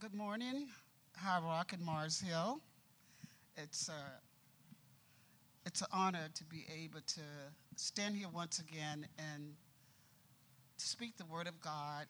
[0.00, 0.68] good morning,
[1.16, 2.60] High Rock and Mars Hill.
[3.56, 3.92] It's, uh,
[5.66, 7.20] it's an honor to be able to
[7.76, 9.52] stand here once again and
[10.78, 12.06] speak the word of God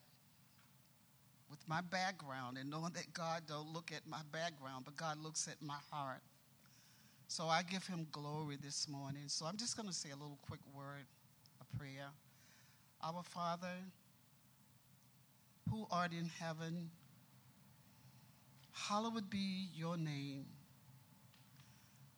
[1.50, 5.48] with my background and knowing that God don't look at my background, but God looks
[5.48, 6.22] at my heart.
[7.26, 9.24] So I give him glory this morning.
[9.26, 11.06] So I'm just going to say a little quick word
[11.60, 12.10] a prayer.
[13.02, 13.74] Our Father,
[15.68, 16.90] who art in heaven,
[18.72, 20.46] hallowed be your name.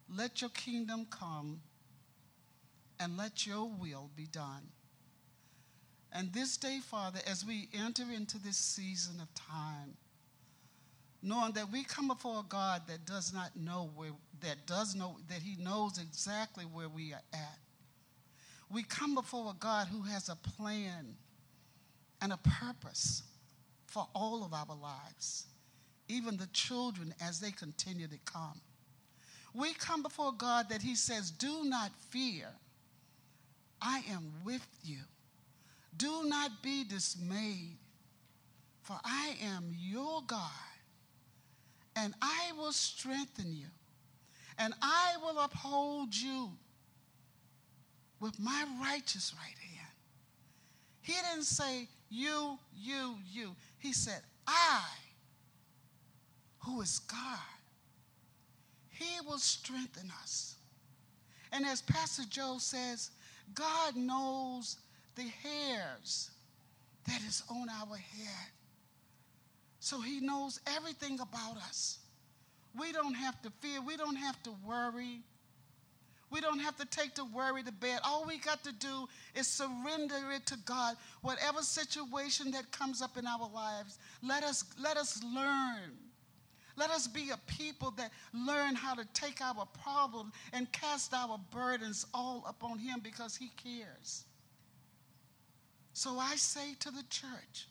[0.09, 1.61] Let your kingdom come
[3.01, 4.69] and let your will be done.
[6.13, 9.97] And this day, Father, as we enter into this season of time,
[11.23, 15.17] knowing that we come before a God that does not know where, that does know,
[15.29, 17.59] that He knows exactly where we are at.
[18.71, 21.17] We come before a God who has a plan
[22.23, 23.23] and a purpose
[23.87, 25.47] for all of our lives
[26.09, 28.61] even the children as they continue to come.
[29.55, 32.49] We come before God that He says, Do not fear.
[33.81, 34.99] I am with you.
[35.97, 37.77] Do not be dismayed,
[38.83, 40.51] for I am your God,
[41.95, 43.67] and I will strengthen you,
[44.59, 46.51] and I will uphold you
[48.21, 49.93] with my righteous right hand.
[51.03, 53.55] He didn't say, You, you, you.
[53.79, 54.83] He said, I
[56.65, 57.39] who is God.
[58.91, 60.57] He will strengthen us.
[61.53, 63.11] And as Pastor Joe says,
[63.55, 64.77] God knows
[65.15, 66.31] the hairs
[67.07, 68.51] that is on our head.
[69.81, 71.99] So he knows everything about us.
[72.79, 73.81] We don't have to fear.
[73.83, 75.21] We don't have to worry.
[76.31, 78.01] We don't have to take the worry to bed.
[78.05, 79.07] All we got to do
[79.37, 80.97] is surrender it to God.
[81.21, 85.93] Whatever situation that comes up in our lives, let us, let us learn
[86.77, 91.39] let us be a people that learn how to take our problems and cast our
[91.51, 94.25] burdens all upon Him because He cares.
[95.93, 97.69] So I say to the church,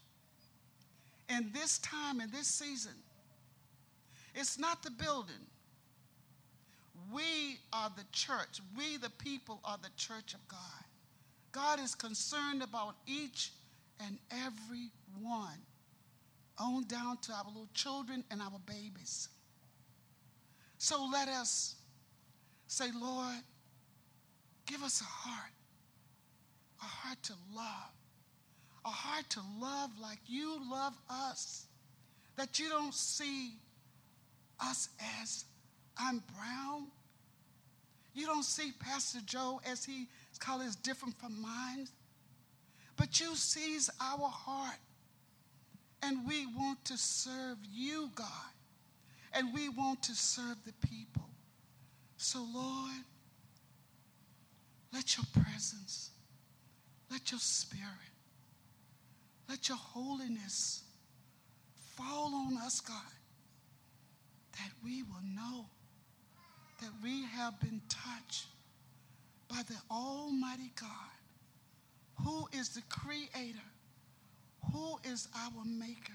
[1.30, 2.94] in this time, in this season,
[4.34, 5.36] it's not the building.
[7.12, 8.62] We are the church.
[8.78, 10.60] We, the people, are the church of God.
[11.52, 13.52] God is concerned about each
[14.00, 14.90] and every
[15.22, 15.60] one
[16.60, 19.30] on down to our little children and our babies.
[20.78, 21.76] So let us
[22.68, 23.38] say, Lord,
[24.66, 25.52] give us a heart,
[26.82, 27.92] a heart to love,
[28.86, 31.68] a heart to love like you love us,
[32.36, 33.54] that you don't see
[34.60, 34.90] us
[35.22, 35.46] as
[35.98, 36.88] I'm brown.
[38.14, 40.08] You don't see Pastor Joe as he
[40.44, 41.88] color is different from mine,
[42.98, 44.78] but you sees our heart
[46.04, 48.28] and we want to serve you, God.
[49.34, 51.24] And we want to serve the people.
[52.18, 52.92] So, Lord,
[54.94, 56.12] let your presence,
[57.10, 57.88] let your spirit,
[59.50, 60.84] let your holiness
[61.96, 62.96] fall on us, God,
[64.54, 65.66] that we will know
[66.82, 68.46] that we have been touched
[69.48, 70.90] by the Almighty God,
[72.24, 73.73] who is the creator
[74.72, 76.14] who is our maker?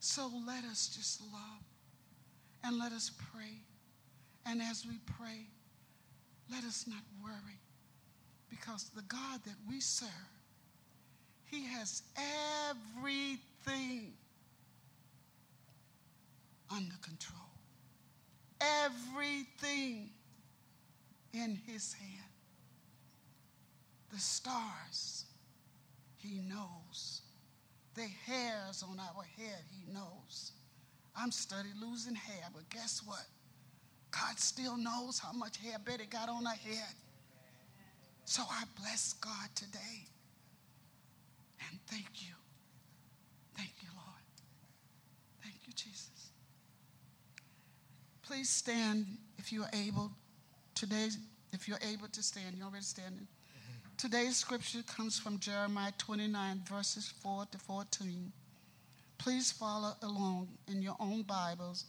[0.00, 1.62] So let us just love
[2.64, 3.62] and let us pray.
[4.46, 5.46] And as we pray,
[6.50, 7.60] let us not worry
[8.48, 10.08] because the God that we serve,
[11.44, 12.02] He has
[12.70, 14.12] everything
[16.70, 17.38] under control.
[18.60, 20.10] Everything
[21.34, 22.24] in His hand.
[24.12, 25.26] The stars,
[26.16, 27.22] He knows
[27.98, 30.52] the hairs on our head, he knows.
[31.16, 33.26] I'm study losing hair, but guess what?
[34.12, 36.94] God still knows how much hair Betty got on her head.
[38.24, 40.06] So I bless God today.
[41.68, 42.34] And thank you.
[43.56, 44.22] Thank you, Lord.
[45.42, 46.30] Thank you, Jesus.
[48.22, 49.06] Please stand
[49.38, 50.12] if you are able.
[50.76, 51.08] Today,
[51.52, 53.26] if you're able to stand, you're already standing.
[53.98, 58.30] Today's scripture comes from Jeremiah 29, verses 4 to 14.
[59.18, 61.84] Please follow along in your own Bibles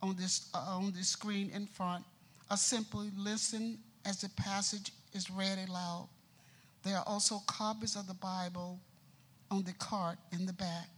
[0.00, 2.02] on this, uh, on the screen in front,
[2.50, 6.08] or simply listen as the passage is read aloud.
[6.82, 8.80] There are also copies of the Bible
[9.50, 10.88] on the cart in the back.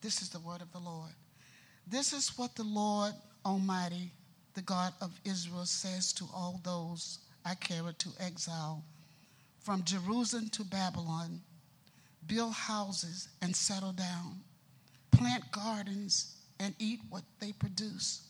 [0.00, 1.12] This is the word of the Lord.
[1.86, 3.12] This is what the Lord
[3.44, 4.12] Almighty,
[4.54, 8.82] the God of Israel, says to all those I carried to exile
[9.60, 11.40] from Jerusalem to Babylon,
[12.26, 14.40] build houses and settle down,
[15.10, 18.26] plant gardens and eat what they produce.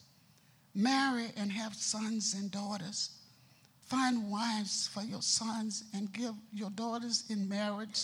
[0.75, 3.11] Marry and have sons and daughters.
[3.87, 8.01] Find wives for your sons and give your daughters in marriage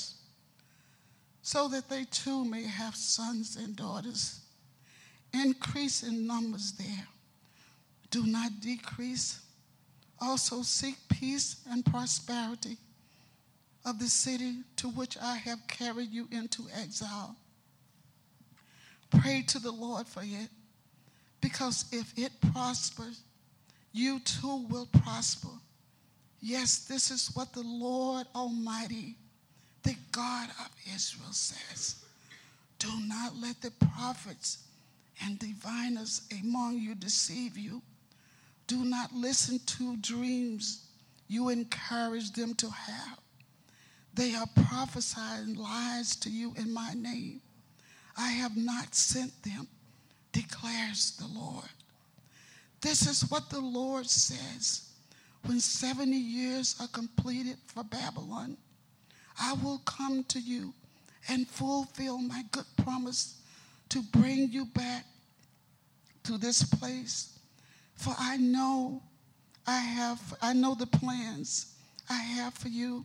[1.43, 4.41] so that they too may have sons and daughters.
[5.33, 7.07] Increase in numbers there.
[8.11, 9.41] Do not decrease.
[10.21, 12.79] Also seek peace and prosperity
[13.87, 17.37] of the city to which I have carried you into exile.
[19.11, 20.51] Pray to the Lord for it,
[21.41, 23.23] because if it prospers,
[23.93, 25.49] you too will prosper.
[26.41, 29.17] Yes, this is what the Lord Almighty,
[29.85, 32.05] the God of Israel, says.
[32.79, 34.59] Do not let the prophets
[35.25, 37.81] and diviners among you deceive you.
[38.67, 40.89] Do not listen to dreams
[41.29, 43.19] you encourage them to have.
[44.17, 47.43] They are prophesying lies to you in my name.
[48.17, 49.69] I have not sent them,
[50.33, 51.69] declares the Lord.
[52.81, 54.89] This is what the Lord says.
[55.45, 58.57] When 70 years are completed for Babylon,
[59.39, 60.73] I will come to you
[61.29, 63.43] and fulfill my good promise
[63.91, 65.05] to bring you back
[66.23, 67.39] to this place.
[67.97, 69.03] For I know
[69.67, 71.75] I have I know the plans
[72.09, 73.05] I have for you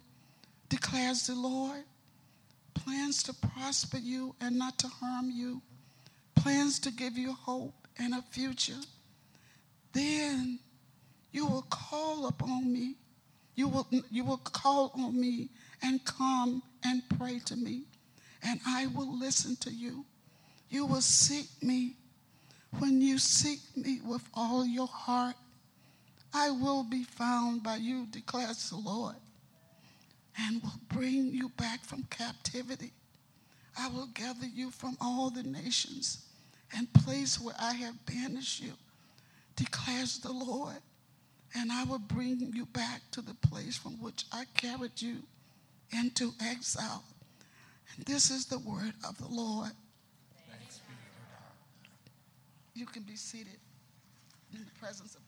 [0.71, 1.83] declares the Lord.
[2.73, 5.61] Plans to prosper you and not to harm you,
[6.35, 8.81] plans to give you hope and a future.
[9.91, 10.57] Then
[11.31, 12.95] you will call upon me.
[13.55, 15.49] You will, you will call on me
[15.83, 17.83] and come and pray to me,
[18.41, 20.05] and I will listen to you.
[20.69, 21.97] You will seek me.
[22.79, 25.35] When you seek me with all your heart,
[26.33, 29.17] I will be found by you, declares the Lord
[30.37, 32.91] and will bring you back from captivity.
[33.77, 36.25] I will gather you from all the nations
[36.75, 38.73] and place where I have banished you,
[39.55, 40.77] declares the Lord.
[41.53, 45.17] And I will bring you back to the place from which I carried you
[45.91, 47.03] into exile.
[47.95, 49.71] And this is the word of the Lord.
[52.73, 53.59] You can be seated
[54.53, 55.27] in the presence of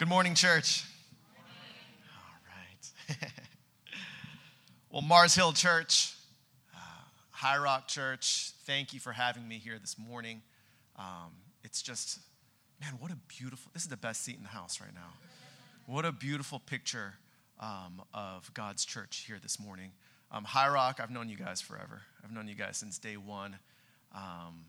[0.00, 0.84] Good morning, church.
[2.08, 3.30] All right.
[4.90, 6.14] well, Mars Hill Church,
[6.74, 6.78] uh,
[7.32, 10.40] High Rock Church, thank you for having me here this morning.
[10.96, 11.32] Um,
[11.64, 12.18] it's just,
[12.80, 15.12] man, what a beautiful, this is the best seat in the house right now.
[15.84, 17.16] What a beautiful picture
[17.58, 19.92] um, of God's church here this morning.
[20.32, 22.00] Um, High Rock, I've known you guys forever.
[22.24, 23.58] I've known you guys since day one.
[24.14, 24.64] Um,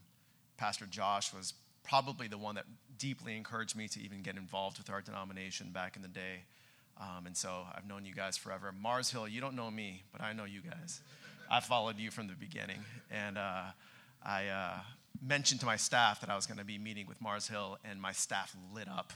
[0.57, 2.65] Pastor Josh was probably the one that
[3.01, 6.43] deeply encouraged me to even get involved with our denomination back in the day.
[6.99, 8.71] Um, and so I've known you guys forever.
[8.79, 11.01] Mars Hill, you don't know me, but I know you guys.
[11.49, 12.77] I followed you from the beginning.
[13.09, 13.63] And uh,
[14.23, 14.79] I uh,
[15.19, 17.99] mentioned to my staff that I was going to be meeting with Mars Hill, and
[17.99, 19.13] my staff lit up.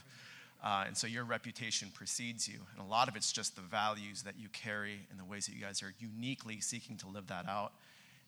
[0.64, 2.58] Uh, and so your reputation precedes you.
[2.72, 5.54] And a lot of it's just the values that you carry and the ways that
[5.54, 7.72] you guys are uniquely seeking to live that out.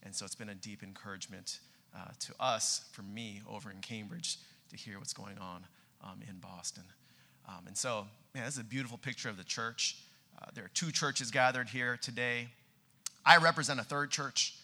[0.04, 1.58] And so it's been a deep encouragement
[1.96, 4.36] uh, to us, for me, over in Cambridge,
[4.70, 5.64] to hear what's going on
[6.02, 6.84] um, in Boston.
[7.48, 9.96] Um, and so, man, this is a beautiful picture of the church.
[10.40, 12.48] Uh, there are two churches gathered here today.
[13.24, 14.54] I represent a third church,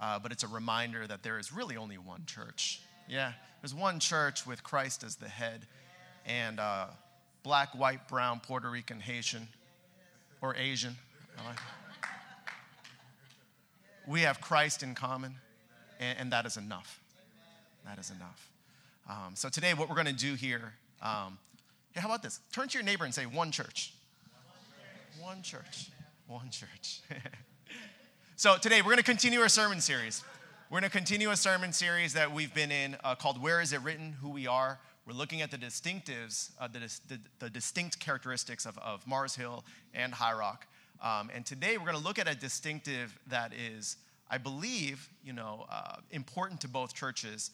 [0.00, 2.80] uh, but it's a reminder that there is really only one church.
[3.08, 5.66] Yeah, there's one church with Christ as the head,
[6.26, 6.86] and uh,
[7.42, 9.48] black, white, brown, Puerto Rican, Haitian,
[10.40, 10.96] or Asian.
[14.06, 15.36] We have Christ in common
[16.00, 17.00] and, and that is enough.
[17.84, 18.50] That is enough.
[19.08, 21.38] Um, so today, what we're going to do here, um,
[21.92, 22.40] hey, how about this?
[22.52, 23.92] Turn to your neighbor and say, one church.
[25.20, 25.90] One church.
[26.26, 27.00] One church.
[28.36, 30.24] so today, we're going to continue our sermon series.
[30.70, 33.74] We're going to continue a sermon series that we've been in uh, called Where Is
[33.74, 34.16] It Written?
[34.22, 34.78] Who We Are.
[35.06, 39.64] We're looking at the distinctives, uh, the, the, the, distinct characteristics of, of Mars Hill
[39.92, 40.66] and High Rock.
[41.02, 43.98] Um, and today we're going to look at a distinctive that is
[44.30, 47.50] I believe, you know, uh, important to both churches,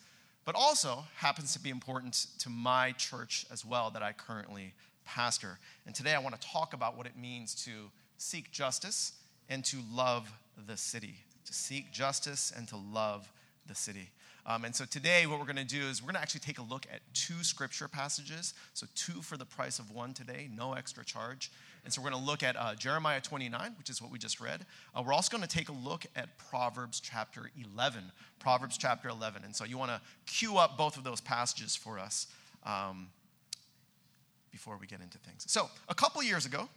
[0.51, 5.61] but also happens to be important to my church as well that I currently pastor.
[5.87, 7.71] And today I want to talk about what it means to
[8.19, 9.13] seek justice
[9.49, 10.29] and to love
[10.67, 11.15] the city.
[11.45, 13.31] To seek justice and to love
[13.69, 14.11] the city.
[14.45, 16.59] Um, and so today, what we're going to do is we're going to actually take
[16.59, 18.53] a look at two scripture passages.
[18.75, 21.53] So, two for the price of one today, no extra charge.
[21.85, 24.41] And so we're going to look at uh, Jeremiah 29, which is what we just
[24.41, 24.67] read.
[24.95, 28.03] Uh, we're also going to take a look at Proverbs chapter 11.
[28.39, 29.45] Proverbs chapter 11.
[29.45, 32.27] And so you want to cue up both of those passages for us.
[32.65, 33.09] Um,
[34.51, 35.45] before we get into things.
[35.47, 36.69] So, a couple years ago,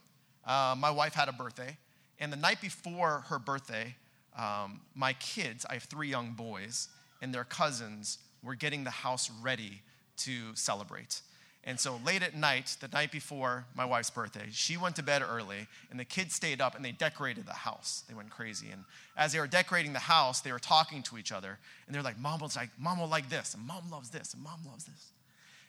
[0.46, 1.78] uh, my wife had a birthday,
[2.20, 3.96] and the night before her birthday,
[4.38, 6.90] um, my kids, I have three young boys,
[7.22, 9.82] and their cousins were getting the house ready
[10.18, 11.22] to celebrate.
[11.66, 15.22] And so late at night, the night before my wife's birthday, she went to bed
[15.22, 18.04] early, and the kids stayed up and they decorated the house.
[18.10, 18.70] They went crazy.
[18.72, 18.84] And
[19.16, 22.20] as they were decorating the house, they were talking to each other, and they're like,
[22.20, 25.12] Mom was like, Mom will like this, and Mom loves this, and Mom loves this.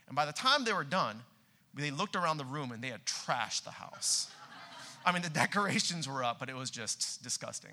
[0.08, 1.20] And by the time they were done,
[1.76, 4.30] they looked around the room and they had trashed the house.
[5.04, 7.72] I mean, the decorations were up, but it was just disgusting.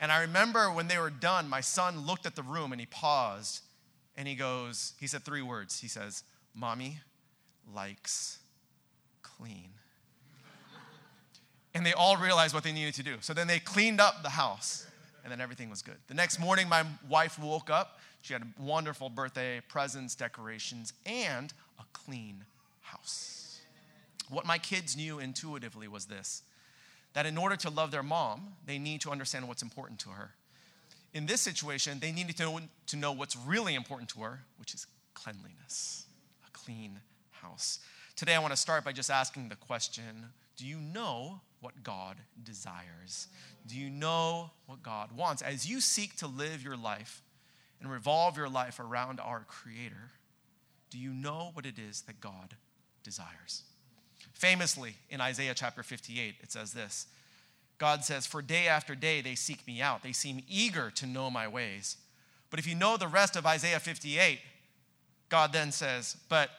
[0.00, 2.86] And I remember when they were done, my son looked at the room and he
[2.86, 3.62] paused
[4.16, 5.80] and he goes, he said three words.
[5.80, 6.22] He says,
[6.54, 6.98] Mommy
[7.74, 8.38] likes
[9.22, 9.70] clean.
[11.74, 13.16] and they all realized what they needed to do.
[13.20, 14.86] So then they cleaned up the house
[15.22, 15.96] and then everything was good.
[16.08, 18.00] The next morning, my wife woke up.
[18.22, 22.44] She had a wonderful birthday presents, decorations, and a clean
[22.80, 23.60] house.
[24.28, 26.42] What my kids knew intuitively was this
[27.14, 30.34] that in order to love their mom, they need to understand what's important to her.
[31.14, 34.74] In this situation, they needed to know, to know what's really important to her, which
[34.74, 36.06] is cleanliness,
[36.46, 37.00] a clean
[37.42, 37.80] house.
[38.16, 40.26] Today, I want to start by just asking the question
[40.56, 43.28] Do you know what God desires?
[43.66, 45.42] Do you know what God wants?
[45.42, 47.22] As you seek to live your life
[47.80, 50.10] and revolve your life around our Creator,
[50.90, 52.56] do you know what it is that God
[53.02, 53.62] desires?
[54.32, 57.06] Famously, in Isaiah chapter 58, it says this
[57.78, 60.02] God says, For day after day they seek me out.
[60.02, 61.96] They seem eager to know my ways.
[62.50, 64.40] But if you know the rest of Isaiah 58,
[65.28, 66.50] God then says, But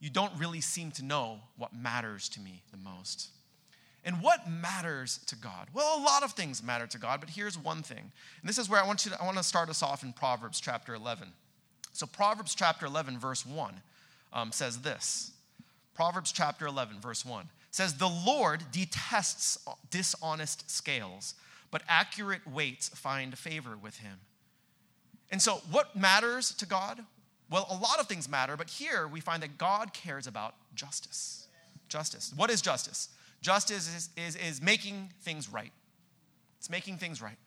[0.00, 3.28] you don't really seem to know what matters to me the most.
[4.04, 5.68] And what matters to God?
[5.74, 8.12] Well, a lot of things matter to God, but here's one thing.
[8.40, 10.12] And this is where I want you to, I want to start us off in
[10.12, 11.28] Proverbs chapter 11.
[11.92, 13.74] So Proverbs chapter 11 verse 1
[14.32, 15.32] um, says this.
[15.94, 19.58] Proverbs chapter 11, verse 1 says, The Lord detests
[19.90, 21.34] dishonest scales,
[21.72, 24.20] but accurate weights find favor with him.
[25.30, 27.00] And so, what matters to God?
[27.50, 31.48] Well, a lot of things matter, but here we find that God cares about justice.
[31.88, 32.32] Justice.
[32.36, 33.08] What is justice?
[33.40, 35.72] Justice is, is, is making things right.
[36.58, 37.38] It's making things right.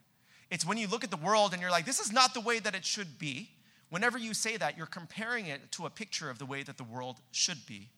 [0.50, 2.60] It's when you look at the world and you're like, this is not the way
[2.60, 3.51] that it should be.
[3.89, 6.84] Whenever you say that, you're comparing it to a picture of the way that the
[6.84, 7.89] world should be.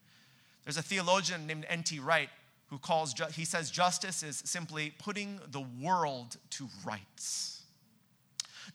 [0.64, 2.00] There's a theologian named N.T.
[2.00, 2.30] Wright
[2.68, 7.62] who calls, he says, justice is simply putting the world to rights.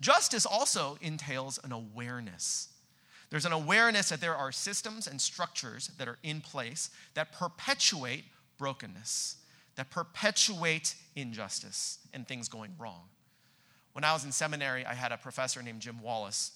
[0.01, 2.69] Justice also entails an awareness.
[3.31, 8.25] There's an awareness that there are systems and structures that are in place that perpetuate
[8.57, 9.37] brokenness,
[9.77, 13.09] that perpetuate injustice and things going wrong.
[13.93, 16.53] When I was in seminary, I had a professor named Jim Wallis.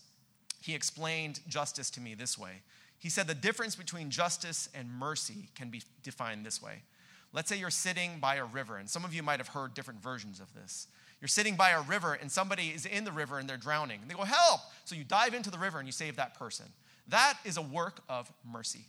[0.61, 2.63] He explained justice to me this way
[3.03, 6.85] he said the difference between justice and mercy can be defined this way.
[7.33, 10.01] Let's say you're sitting by a river, and some of you might have heard different
[10.01, 10.87] versions of this.
[11.23, 14.01] You're sitting by a river, and somebody is in the river and they're drowning.
[14.03, 14.61] And they go, Help!
[14.85, 16.67] So you dive into the river and you save that person.
[17.07, 18.87] That is a work of mercy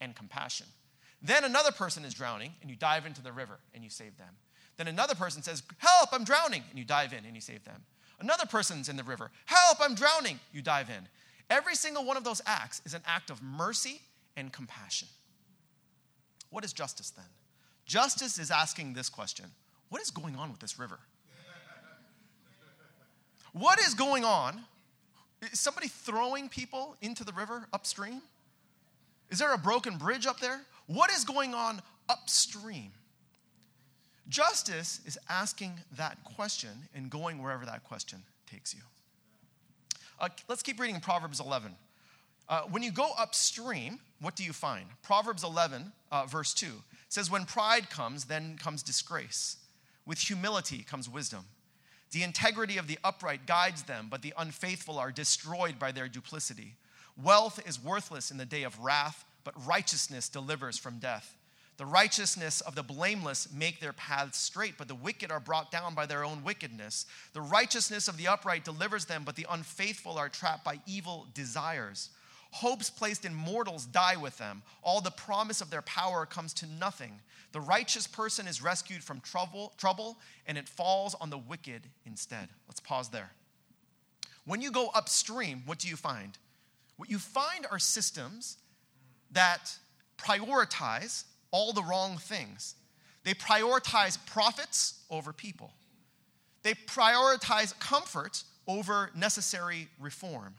[0.00, 0.66] and compassion.
[1.22, 4.34] Then another person is drowning, and you dive into the river and you save them.
[4.78, 7.84] Then another person says, Help, I'm drowning, and you dive in and you save them.
[8.18, 11.06] Another person's in the river, Help, I'm drowning, you dive in.
[11.50, 14.00] Every single one of those acts is an act of mercy
[14.36, 15.06] and compassion.
[16.50, 17.26] What is justice then?
[17.86, 19.46] Justice is asking this question
[19.88, 20.98] What is going on with this river?
[23.52, 24.60] What is going on?
[25.42, 28.20] Is somebody throwing people into the river upstream?
[29.30, 30.60] Is there a broken bridge up there?
[30.86, 32.90] What is going on upstream?
[34.28, 38.80] Justice is asking that question and going wherever that question takes you.
[40.20, 41.74] Uh, let's keep reading Proverbs 11.
[42.48, 44.84] Uh, when you go upstream, what do you find?
[45.02, 46.66] Proverbs 11, uh, verse 2
[47.08, 49.56] says, When pride comes, then comes disgrace.
[50.06, 51.44] With humility comes wisdom.
[52.12, 56.74] The integrity of the upright guides them, but the unfaithful are destroyed by their duplicity.
[57.22, 61.36] Wealth is worthless in the day of wrath, but righteousness delivers from death.
[61.76, 65.94] The righteousness of the blameless make their paths straight, but the wicked are brought down
[65.94, 67.06] by their own wickedness.
[67.32, 72.10] The righteousness of the upright delivers them, but the unfaithful are trapped by evil desires.
[72.52, 74.62] Hopes placed in mortals die with them.
[74.82, 77.20] All the promise of their power comes to nothing.
[77.52, 82.48] The righteous person is rescued from trouble, trouble and it falls on the wicked instead.
[82.68, 83.30] Let's pause there.
[84.44, 86.36] When you go upstream, what do you find?
[86.96, 88.58] What you find are systems
[89.30, 89.76] that
[90.18, 92.74] prioritize all the wrong things.
[93.24, 95.72] They prioritize profits over people.
[96.62, 100.54] They prioritize comfort over necessary reform.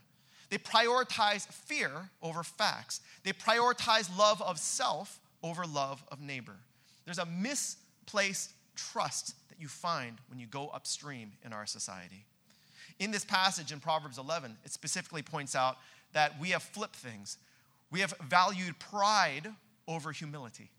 [0.52, 3.00] They prioritize fear over facts.
[3.24, 6.56] They prioritize love of self over love of neighbor.
[7.06, 12.26] There's a misplaced trust that you find when you go upstream in our society.
[12.98, 15.78] In this passage in Proverbs 11, it specifically points out
[16.12, 17.38] that we have flipped things.
[17.90, 19.48] We have valued pride
[19.88, 20.70] over humility.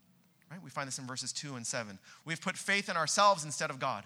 [0.52, 0.62] Right?
[0.62, 1.98] We find this in verses 2 and 7.
[2.24, 4.04] We've put faith in ourselves instead of God.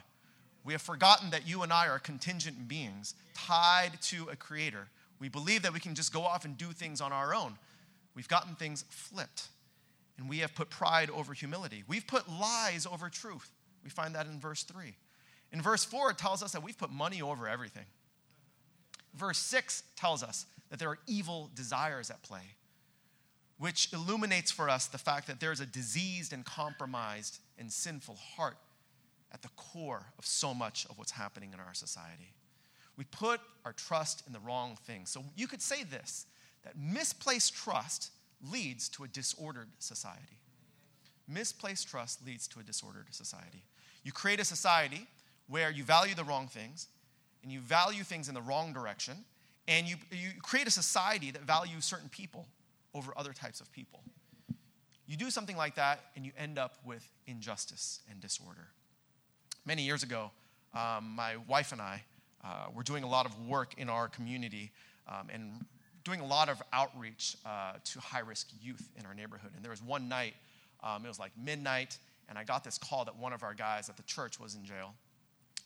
[0.65, 4.89] We have forgotten that you and I are contingent beings tied to a creator.
[5.21, 7.59] We believe that we can just go off and do things on our own.
[8.15, 9.49] We've gotten things flipped.
[10.17, 11.85] And we have put pride over humility.
[11.87, 13.51] We've put lies over truth.
[13.85, 14.95] We find that in verse 3.
[15.53, 17.87] In verse 4, it tells us that we've put money over everything.
[19.15, 22.43] Verse 6 tells us that there are evil desires at play,
[23.59, 28.59] which illuminates for us the fact that there's a diseased and compromised and sinful heart
[29.33, 32.33] at the core of so much of what's happening in our society.
[32.99, 35.09] We put our trust in the wrong things.
[35.09, 36.27] So you could say this
[36.65, 38.11] that misplaced trust
[38.53, 40.39] leads to a disordered society.
[41.29, 43.63] Misplaced trust leads to a disordered society.
[44.03, 45.07] You create a society
[45.47, 46.89] where you value the wrong things
[47.43, 49.25] and you value things in the wrong direction,
[49.69, 52.47] and you, you create a society that values certain people
[52.95, 54.01] over other types of people.
[55.07, 58.69] You do something like that, and you end up with injustice and disorder.
[59.65, 60.33] Many years ago,
[60.75, 62.03] um, my wife and I
[62.45, 64.71] uh, were doing a lot of work in our community
[65.09, 65.65] um, and
[66.05, 69.51] doing a lot of outreach uh, to high risk youth in our neighborhood.
[69.55, 70.35] And there was one night,
[70.83, 73.89] um, it was like midnight, and I got this call that one of our guys
[73.89, 74.95] at the church was in jail.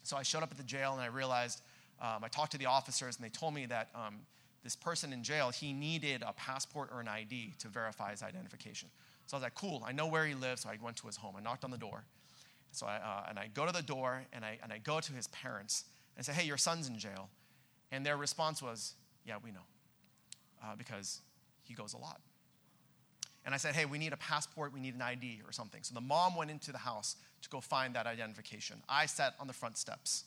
[0.03, 1.61] So I showed up at the jail and I realized,
[2.01, 4.17] um, I talked to the officers and they told me that um,
[4.65, 8.89] this person in jail, he needed a passport or an ID to verify his identification.
[9.27, 10.63] So I was like, cool, I know where he lives.
[10.63, 11.35] So I went to his home.
[11.37, 12.05] I knocked on the door.
[12.73, 15.13] So I, uh, and I go to the door and I, and I go to
[15.13, 15.85] his parents
[16.17, 17.29] and say, hey, your son's in jail.
[17.91, 19.67] And their response was, yeah, we know,
[20.65, 21.21] uh, because
[21.63, 22.21] he goes a lot.
[23.45, 25.83] And I said, hey, we need a passport, we need an ID or something.
[25.83, 28.83] So the mom went into the house to go find that identification.
[28.89, 30.25] I sat on the front steps.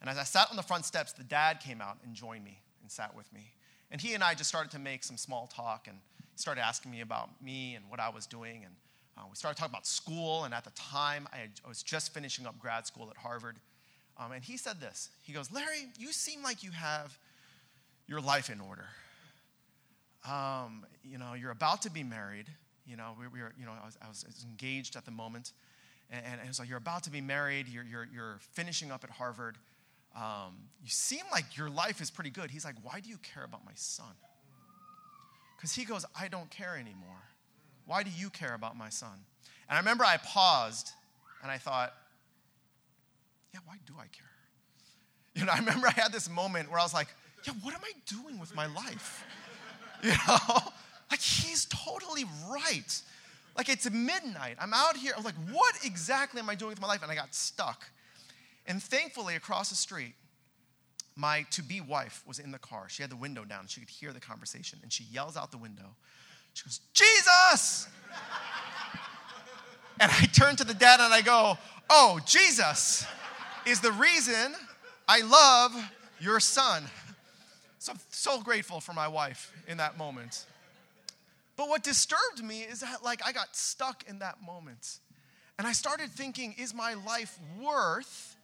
[0.00, 2.60] And as I sat on the front steps, the dad came out and joined me
[2.82, 3.52] and sat with me.
[3.90, 5.98] And he and I just started to make some small talk and
[6.34, 8.64] started asking me about me and what I was doing.
[8.64, 8.74] And
[9.16, 10.44] uh, we started talking about school.
[10.44, 13.56] And at the time, I, had, I was just finishing up grad school at Harvard.
[14.18, 17.18] Um, and he said this He goes, Larry, you seem like you have
[18.06, 18.86] your life in order.
[20.28, 22.46] Um, you know, you're about to be married.
[22.86, 25.52] You know, we, we were, you know, I was, I was, engaged at the moment.
[26.10, 27.68] And, and, it's like, you're about to be married.
[27.68, 29.56] You're, you're, you're finishing up at Harvard.
[30.14, 32.50] Um, you seem like your life is pretty good.
[32.50, 34.14] He's like, why do you care about my son?
[35.56, 37.22] Because he goes, I don't care anymore.
[37.86, 39.24] Why do you care about my son?
[39.68, 40.90] And I remember I paused
[41.42, 41.94] and I thought,
[43.52, 44.26] yeah, why do I care?
[45.34, 47.08] You know, I remember I had this moment where I was like,
[47.46, 49.24] yeah, what am I doing with my life?
[50.02, 50.58] You know,
[51.12, 53.02] like he's totally right.
[53.56, 54.56] Like it's midnight.
[54.60, 55.12] I'm out here.
[55.16, 57.04] I'm like, what exactly am I doing with my life?
[57.04, 57.84] And I got stuck.
[58.66, 60.14] And thankfully, across the street,
[61.14, 62.88] my to be wife was in the car.
[62.88, 63.68] She had the window down.
[63.68, 64.80] She could hear the conversation.
[64.82, 65.94] And she yells out the window.
[66.54, 67.86] She goes, Jesus!
[70.00, 71.56] and I turn to the dad and I go,
[71.88, 73.06] Oh, Jesus
[73.66, 74.54] is the reason
[75.08, 76.84] I love your son.
[77.78, 80.46] So I'm so grateful for my wife in that moment.
[81.56, 84.98] But what disturbed me is that, like, I got stuck in that moment.
[85.58, 88.36] And I started thinking, is my life worth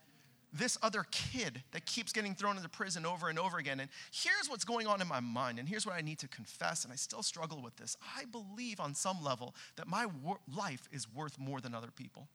[0.51, 3.79] this other kid that keeps getting thrown into prison over and over again?
[3.79, 6.83] And here's what's going on in my mind, and here's what I need to confess,
[6.83, 7.97] and I still struggle with this.
[8.15, 12.27] I believe on some level that my wor- life is worth more than other people.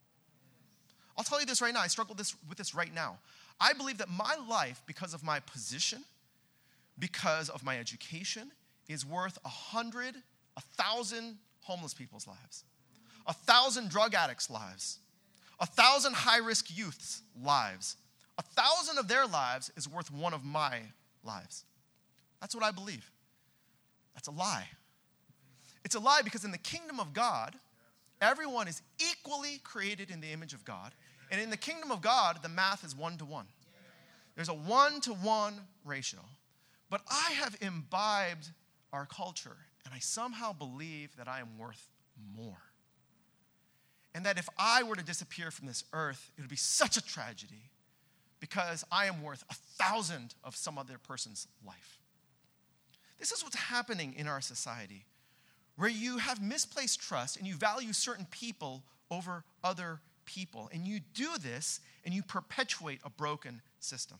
[1.17, 1.81] I'll tell you this right now.
[1.81, 3.19] I struggle this, with this right now.
[3.61, 6.05] I believe that my life, because of my position,
[6.99, 8.51] because of my education
[8.89, 10.15] is worth a hundred,
[10.57, 12.65] a thousand homeless people's lives,
[13.27, 14.99] a thousand drug addicts' lives,
[15.61, 17.97] a thousand high risk youths' lives.
[18.37, 20.81] A thousand of their lives is worth one of my
[21.23, 21.65] lives.
[22.41, 23.09] That's what I believe.
[24.15, 24.67] That's a lie.
[25.85, 27.55] It's a lie because in the kingdom of God,
[28.21, 30.93] everyone is equally created in the image of God.
[31.35, 33.47] And in the kingdom of God, the math is one to one.
[34.37, 36.21] There's a one to one ratio.
[36.89, 38.51] But I have imbibed
[38.93, 41.89] our culture, and I somehow believe that I am worth
[42.37, 42.63] more.
[44.15, 47.05] And that if I were to disappear from this earth, it would be such a
[47.05, 47.69] tragedy
[48.39, 51.99] because I am worth a thousand of some other person's life.
[53.19, 55.05] This is what's happening in our society,
[55.75, 60.71] where you have misplaced trust and you value certain people over other people.
[60.73, 64.19] And you do this and you perpetuate a broken system.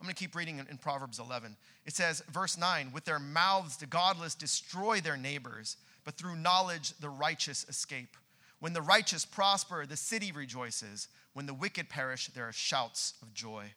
[0.00, 1.56] I'm going to keep reading in, Proverbs 11.
[1.86, 6.92] It says, verse 9, with their mouths the godless destroy their neighbors, but through knowledge
[6.98, 8.16] the righteous escape.
[8.58, 11.08] When the righteous prosper, the city rejoices.
[11.34, 13.72] When the wicked perish, there are shouts of joy.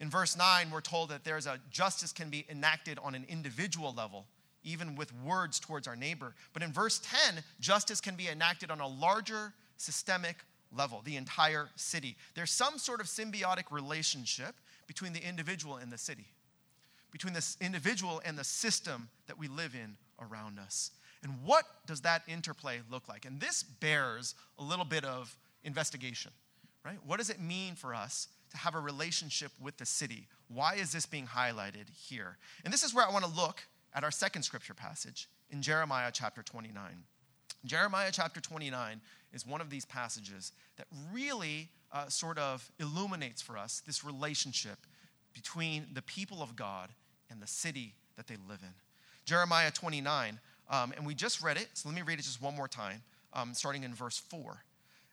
[0.00, 3.94] In verse 9, we're told that there's a justice can be enacted on an individual
[3.96, 4.26] level,
[4.64, 6.34] even with words towards our neighbor.
[6.52, 9.52] But in verse 10, justice can be enacted on a larger
[9.82, 10.36] systemic
[10.74, 12.16] level, the entire city.
[12.34, 14.54] There's some sort of symbiotic relationship
[14.86, 16.26] between the individual and the city,
[17.10, 20.92] between this individual and the system that we live in around us.
[21.22, 23.24] And what does that interplay look like?
[23.24, 26.32] And this bears a little bit of investigation,
[26.84, 26.98] right?
[27.06, 30.26] What does it mean for us to have a relationship with the city?
[30.48, 32.38] Why is this being highlighted here?
[32.64, 33.62] And this is where I want to look
[33.94, 37.04] at our second scripture passage in Jeremiah chapter 29.
[37.64, 39.00] Jeremiah chapter 29
[39.32, 44.78] is one of these passages that really uh, sort of illuminates for us this relationship
[45.34, 46.90] between the people of God
[47.30, 48.74] and the city that they live in.
[49.24, 50.38] Jeremiah 29,
[50.70, 53.02] um, and we just read it, so let me read it just one more time,
[53.32, 54.62] um, starting in verse 4.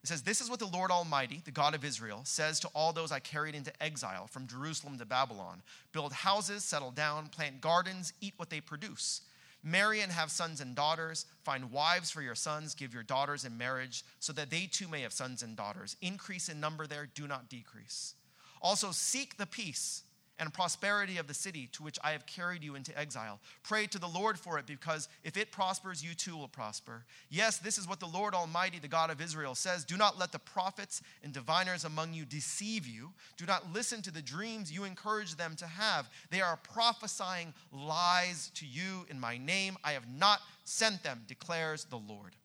[0.04, 2.94] It says, This is what the Lord Almighty, the God of Israel, says to all
[2.94, 8.14] those I carried into exile from Jerusalem to Babylon Build houses, settle down, plant gardens,
[8.22, 9.22] eat what they produce.
[9.63, 11.26] Marry and have sons and daughters.
[11.43, 12.76] Find wives for your sons.
[12.76, 15.98] Give your daughters in marriage, so that they too may have sons and daughters.
[16.02, 18.15] Increase in number there, do not decrease.
[18.62, 20.04] Also, seek the peace
[20.39, 23.39] and prosperity of the city to which I have carried you into exile.
[23.63, 27.04] Pray to the Lord for it, because if it prospers, you too will prosper.
[27.30, 30.32] Yes, this is what the Lord Almighty, the God of Israel, says Do not let
[30.32, 33.12] the prophets and diviners among you deceive you.
[33.38, 36.10] Do not listen to the dreams you encourage them to have.
[36.32, 39.78] They are prophesying lies to you in my name.
[39.84, 42.36] I have not sent them, declares the Lord.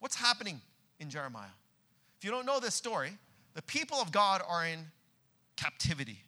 [0.00, 0.60] What's happening
[0.98, 1.48] in Jeremiah?
[2.18, 3.12] If you don't know this story,
[3.54, 4.86] the people of God are in
[5.56, 6.24] captivity.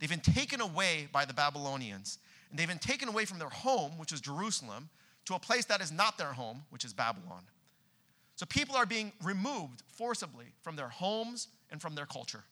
[0.00, 2.18] They've been taken away by the Babylonians,
[2.50, 4.88] and they've been taken away from their home, which is Jerusalem,
[5.26, 7.42] to a place that is not their home, which is Babylon.
[8.34, 12.42] So people are being removed forcibly from their homes and from their culture.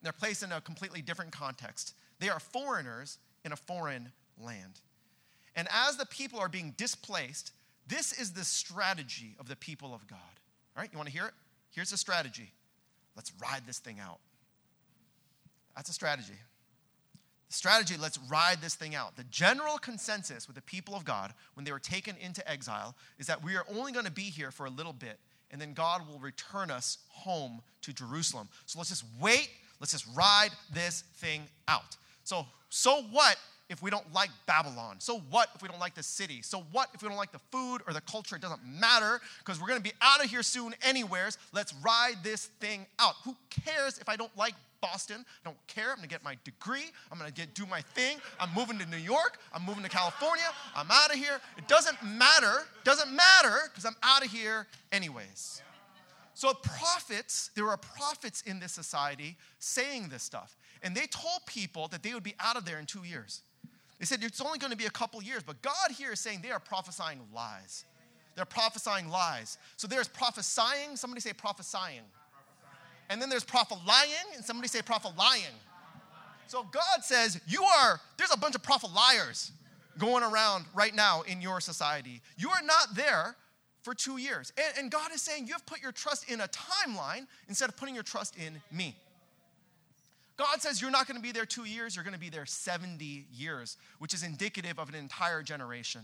[0.00, 1.94] And they're placed in a completely different context.
[2.18, 4.10] They are foreigners in a foreign
[4.42, 4.80] land.
[5.54, 7.52] And as the people are being displaced,
[7.86, 10.18] this is the strategy of the people of God.
[10.74, 11.34] All right, you want to hear it?
[11.70, 12.52] Here's the strategy.
[13.14, 14.18] Let's ride this thing out.
[15.76, 16.34] That's a strategy.
[17.48, 19.16] The strategy, let's ride this thing out.
[19.16, 23.26] The general consensus with the people of God when they were taken into exile is
[23.28, 25.18] that we are only going to be here for a little bit,
[25.52, 28.48] and then God will return us home to Jerusalem.
[28.64, 31.96] So let's just wait, let's just ride this thing out.
[32.24, 33.36] So, so what
[33.68, 34.96] if we don't like Babylon?
[34.98, 36.42] So what if we don't like the city?
[36.42, 38.36] So what if we don't like the food or the culture?
[38.36, 41.38] It doesn't matter because we're going to be out of here soon, anywheres.
[41.52, 43.14] Let's ride this thing out.
[43.24, 44.54] Who cares if I don't like
[44.90, 45.24] Boston.
[45.26, 45.90] I don't care.
[45.90, 46.90] I'm going to get my degree.
[47.10, 48.18] I'm going to get do my thing.
[48.38, 49.38] I'm moving to New York.
[49.52, 50.44] I'm moving to California.
[50.74, 51.40] I'm out of here.
[51.58, 52.64] It doesn't matter.
[52.84, 55.62] Doesn't matter because I'm out of here anyways.
[56.34, 60.56] So prophets, there are prophets in this society saying this stuff.
[60.82, 63.42] And they told people that they would be out of there in two years.
[63.98, 66.40] They said it's only going to be a couple years, but God here is saying
[66.42, 67.84] they are prophesying lies.
[68.34, 69.56] They're prophesying lies.
[69.78, 72.02] So there's prophesying, somebody say prophesying.
[73.08, 75.54] And then there's prophet lying, and somebody say prophet lying.
[76.48, 79.52] So God says, You are, there's a bunch of prophet liars
[79.98, 82.20] going around right now in your society.
[82.36, 83.36] You are not there
[83.82, 84.52] for two years.
[84.56, 87.76] And, and God is saying, You have put your trust in a timeline instead of
[87.76, 88.96] putting your trust in me.
[90.36, 92.46] God says you're not going to be there two years, you're going to be there
[92.46, 96.02] 70 years, which is indicative of an entire generation.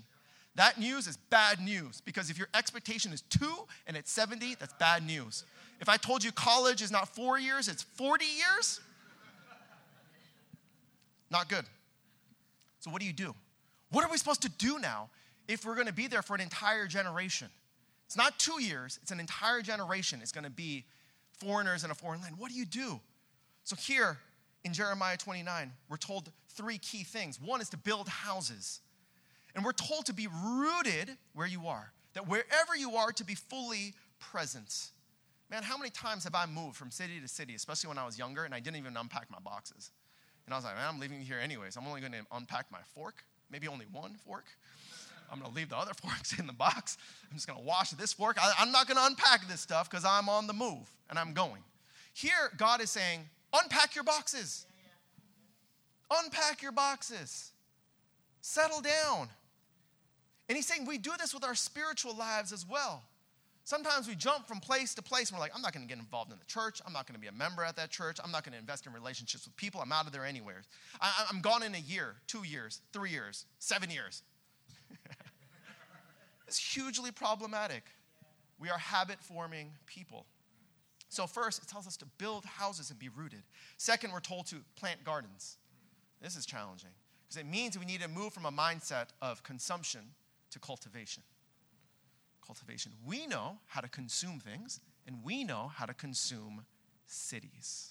[0.55, 4.75] That news is bad news because if your expectation is two and it's 70, that's
[4.75, 5.45] bad news.
[5.83, 8.81] If I told you college is not four years, it's 40 years,
[11.29, 11.65] not good.
[12.79, 13.35] So, what do you do?
[13.91, 15.11] What are we supposed to do now
[15.49, 17.49] if we're to be there for an entire generation?
[18.07, 20.21] It's not two years, it's an entire generation.
[20.23, 20.85] It's to be
[21.41, 22.37] foreigners in a foreign land.
[22.39, 23.01] What do you do?
[23.65, 24.19] So, here
[24.63, 27.41] in Jeremiah 29, we're told three key things.
[27.41, 28.79] One is to build houses,
[29.57, 33.35] and we're told to be rooted where you are, that wherever you are, to be
[33.35, 34.93] fully present.
[35.53, 38.19] Man, how many times have I moved from city to city, especially when I was
[38.19, 39.91] younger, and I didn't even unpack my boxes?
[40.47, 41.77] And I was like, man, I'm leaving here anyways.
[41.77, 44.47] I'm only going to unpack my fork, maybe only one fork.
[45.31, 46.97] I'm going to leave the other forks in the box.
[47.31, 48.39] I'm just going to wash this fork.
[48.41, 51.35] I, am not going to unpack this stuff because I'm on the move and I'm
[51.35, 51.63] going.
[52.15, 53.21] Here, God is saying,
[53.53, 54.65] unpack your boxes.
[56.11, 57.51] Unpack your boxes.
[58.41, 59.29] Settle down.
[60.49, 63.03] And he's saying we do this with our spiritual lives as well.
[63.65, 66.01] Sometimes we jump from place to place and we're like, I'm not going to get
[66.01, 66.81] involved in the church.
[66.85, 68.19] I'm not going to be a member at that church.
[68.23, 69.81] I'm not going to invest in relationships with people.
[69.81, 70.63] I'm out of there anywhere.
[71.01, 74.23] I, am gone in a year, two years, three years, seven years.
[76.53, 77.83] It's hugely problematic.
[78.59, 80.27] We are habit forming people.
[81.09, 83.43] So, first, it tells us to build houses and be rooted.
[83.79, 85.57] Second, we're told to plant gardens.
[86.21, 86.91] This is challenging
[87.27, 90.03] because it means we need to move from a mindset of consumption
[90.51, 91.23] to cultivation.
[92.45, 92.93] Cultivation.
[93.07, 96.65] We know how to consume things, and we know how to consume
[97.07, 97.91] cities.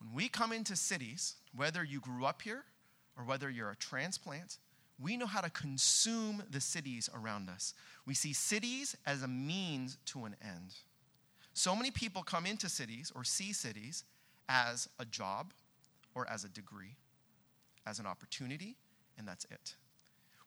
[0.00, 2.64] When we come into cities, whether you grew up here
[3.16, 4.58] or whether you're a transplant,
[5.00, 7.74] we know how to consume the cities around us.
[8.06, 10.74] We see cities as a means to an end.
[11.52, 14.04] So many people come into cities or see cities
[14.48, 15.52] as a job
[16.14, 16.96] or as a degree,
[17.86, 18.76] as an opportunity,
[19.16, 19.74] and that's it.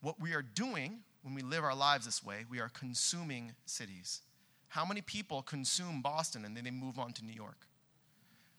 [0.02, 4.22] What we are doing when we live our lives this way, we are consuming cities.
[4.70, 7.68] How many people consume Boston and then they move on to New York?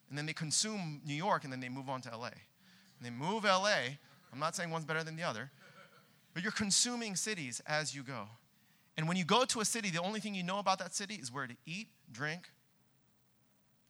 [0.08, 2.28] And then they consume New York and then they move on to LA.
[2.28, 3.96] And they move LA.
[4.32, 5.50] I'm not saying one's better than the other,
[6.34, 8.28] but you're consuming cities as you go.
[8.96, 11.14] And when you go to a city, the only thing you know about that city
[11.14, 12.50] is where to eat, drink,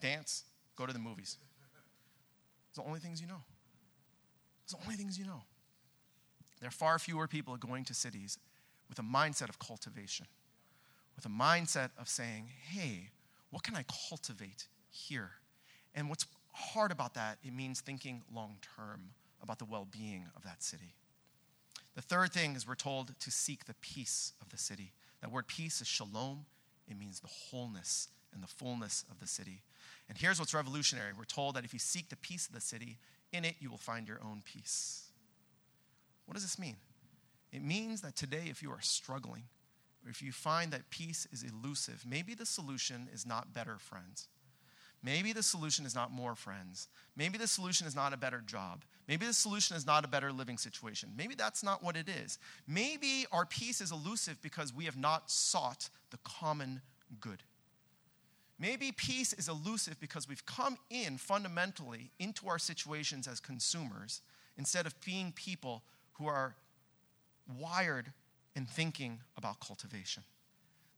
[0.00, 0.44] dance,
[0.76, 1.38] go to the movies.
[2.68, 3.42] It's the only things you know.
[4.64, 5.42] It's the only things you know.
[6.60, 8.38] There are far fewer people going to cities
[8.88, 10.26] with a mindset of cultivation,
[11.16, 13.10] with a mindset of saying, hey,
[13.50, 15.30] what can I cultivate here?
[15.94, 19.10] And what's hard about that, it means thinking long term
[19.42, 20.94] about the well being of that city.
[21.94, 24.92] The third thing is we're told to seek the peace of the city.
[25.20, 26.46] That word peace is shalom,
[26.88, 29.62] it means the wholeness and the fullness of the city.
[30.08, 32.98] And here's what's revolutionary we're told that if you seek the peace of the city,
[33.32, 35.08] in it you will find your own peace.
[36.26, 36.76] What does this mean?
[37.52, 39.44] It means that today, if you are struggling,
[40.04, 44.28] or if you find that peace is elusive, maybe the solution is not better friends.
[45.02, 46.88] Maybe the solution is not more friends.
[47.16, 48.84] Maybe the solution is not a better job.
[49.06, 51.10] Maybe the solution is not a better living situation.
[51.16, 52.38] Maybe that's not what it is.
[52.66, 56.80] Maybe our peace is elusive because we have not sought the common
[57.20, 57.42] good.
[58.58, 64.20] Maybe peace is elusive because we've come in fundamentally into our situations as consumers
[64.56, 65.84] instead of being people
[66.14, 66.56] who are
[67.48, 68.12] wired
[68.54, 70.24] in thinking about cultivation.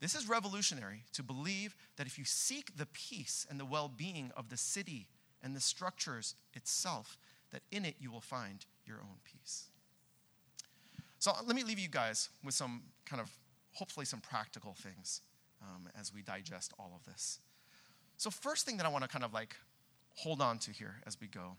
[0.01, 4.33] This is revolutionary to believe that if you seek the peace and the well being
[4.37, 5.09] of the city
[5.43, 7.19] and the structures itself,
[7.51, 9.69] that in it you will find your own peace.
[11.19, 13.31] So let me leave you guys with some kind of,
[13.75, 15.21] hopefully, some practical things
[15.61, 17.41] um, as we digest all of this.
[18.17, 19.57] So, first thing that I want to kind of like
[20.15, 21.57] hold on to here as we go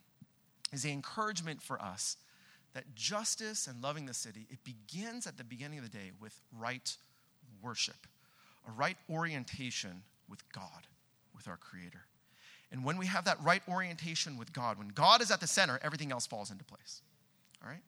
[0.73, 2.17] is the encouragement for us
[2.74, 6.40] that justice and loving the city, it begins at the beginning of the day with
[6.58, 6.96] right
[7.62, 8.08] worship
[8.68, 10.88] a right orientation with God,
[11.36, 12.02] with our Creator.
[12.72, 15.80] And when we have that right orientation with God, when God is at the center,
[15.82, 17.02] everything else falls into place.
[17.64, 17.82] All right?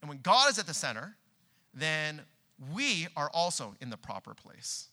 [0.00, 1.16] And when God is at the center,
[1.74, 2.20] then
[2.72, 4.88] we are also in the proper place.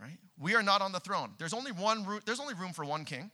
[0.00, 0.18] Right?
[0.38, 1.32] We are not on the throne.
[1.38, 3.30] There's only one there's only room for one king,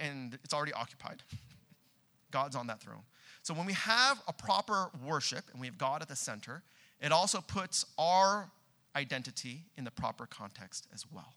[0.00, 1.22] and it's already occupied.
[2.30, 3.02] God's on that throne.
[3.42, 6.62] So when we have a proper worship and we have God at the center,
[7.00, 8.50] it also puts our
[8.96, 11.34] identity in the proper context as well.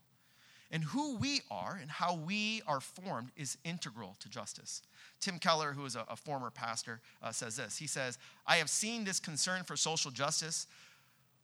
[0.71, 4.81] And who we are and how we are formed is integral to justice.
[5.19, 7.77] Tim Keller, who is a, a former pastor, uh, says this.
[7.77, 10.67] He says, I have seen this concern for social justice,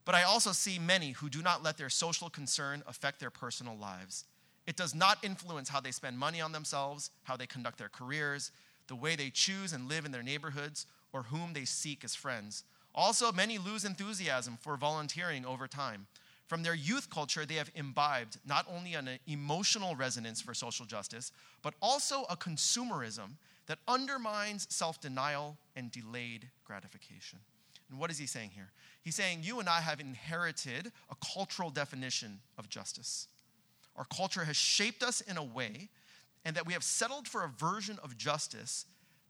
[0.05, 3.75] but I also see many who do not let their social concern affect their personal
[3.75, 4.23] lives.
[4.65, 8.51] It does not influence how they spend money on themselves, how they conduct their careers,
[8.87, 12.63] the way they choose and live in their neighborhoods, or whom they seek as friends.
[12.93, 16.07] Also, many lose enthusiasm for volunteering over time.
[16.47, 21.31] From their youth culture, they have imbibed not only an emotional resonance for social justice,
[21.61, 23.35] but also a consumerism
[23.67, 27.39] that undermines self denial and delayed gratification.
[27.89, 28.71] And what is he saying here?
[29.03, 33.27] He's saying you and I have inherited a cultural definition of justice.
[33.95, 35.89] Our culture has shaped us in a way,
[36.47, 38.85] and that we have settled for a version of justice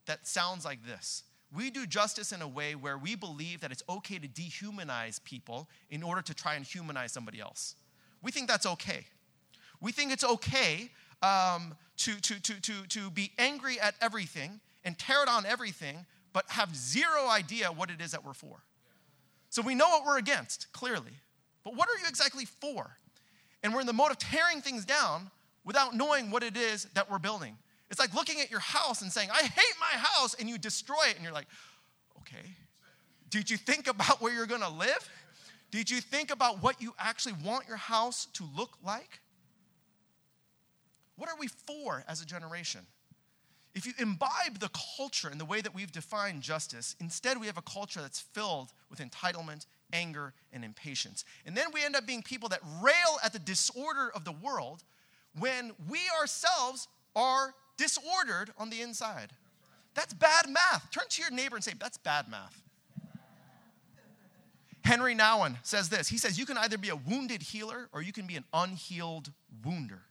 [0.06, 1.24] that sounds like this
[1.56, 5.70] we do justice in a way where we believe that it's okay to dehumanize people
[5.90, 7.76] in order to try and humanize somebody else.
[8.22, 9.06] We think that's okay.
[9.80, 14.98] We think it's okay um, to, to, to, to, to be angry at everything and
[14.98, 18.64] tear down everything, but have zero idea what it is that we're for.
[19.50, 21.14] So we know what we're against, clearly.
[21.64, 22.98] But what are you exactly for?
[23.64, 25.32] And we're in the mode of tearing things down
[25.68, 27.58] without knowing what it is that we're building.
[27.92, 31.10] It's like looking at your house and saying, I hate my house, and you destroy
[31.10, 31.48] it, and you're like,
[32.20, 32.50] okay.
[33.30, 35.10] Did you think about where you're gonna live?
[35.70, 39.20] Did you think about what you actually want your house to look like?
[41.18, 42.82] What are we for as a generation?
[43.76, 47.58] If you imbibe the culture and the way that we've defined justice, instead we have
[47.58, 51.24] a culture that's filled with entitlement anger, and impatience.
[51.46, 54.84] And then we end up being people that rail at the disorder of the world
[55.40, 59.34] when we ourselves are disordered on the inside.
[59.94, 60.90] That's bad math.
[60.92, 62.62] Turn to your neighbor and say, That's bad math.
[64.84, 66.08] Henri Nouwen says this.
[66.08, 69.32] He says, You can either be a wounded healer or you can be an unhealed
[69.66, 70.02] wounder.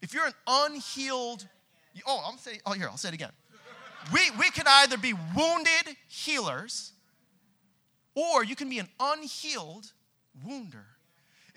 [0.00, 1.46] If you're an unhealed,
[2.06, 3.32] oh, I'm saying, oh, here, I'll say it again.
[4.12, 6.92] We, we can either be wounded healers
[8.14, 9.92] or you can be an unhealed
[10.46, 10.86] wounder.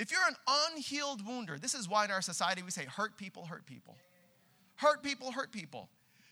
[0.02, 3.46] If you're an unhealed wounder, this is why in our society we say hurt people,
[3.46, 3.96] hurt people.
[4.78, 5.90] Hurt people, hurt people.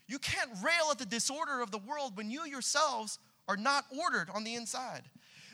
[0.08, 4.32] You can't rail at the disorder of the world when you yourselves are not ordered
[4.34, 5.04] on the inside.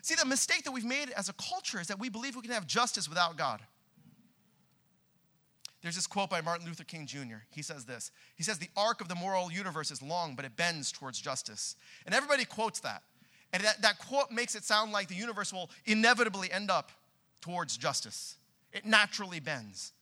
[0.02, 2.52] See, the mistake that we've made as a culture is that we believe we can
[2.52, 3.60] have justice without God.
[5.82, 7.44] There's this quote by Martin Luther King Jr.
[7.50, 10.56] He says this He says, The arc of the moral universe is long, but it
[10.56, 11.76] bends towards justice.
[12.06, 13.04] And everybody quotes that.
[13.52, 16.94] And that, that quote makes it sound like the universe will inevitably end up
[17.42, 18.36] towards justice.
[18.72, 19.94] It naturally bends.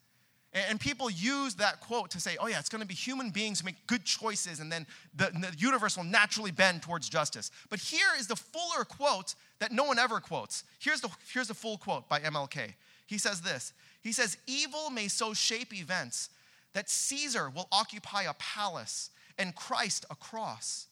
[0.54, 3.64] And people use that quote to say, oh, yeah, it's going to be human beings
[3.64, 7.50] make good choices, and then the, the, universe will naturally bend towards justice.
[7.72, 10.64] But here is the fuller quote that no one ever quotes.
[10.80, 12.76] Here's the, here's the full quote by MLK.
[13.08, 16.30] He says this He says, Evil may so shape events
[16.74, 20.88] that Caesar will occupy a palace and Christ a cross.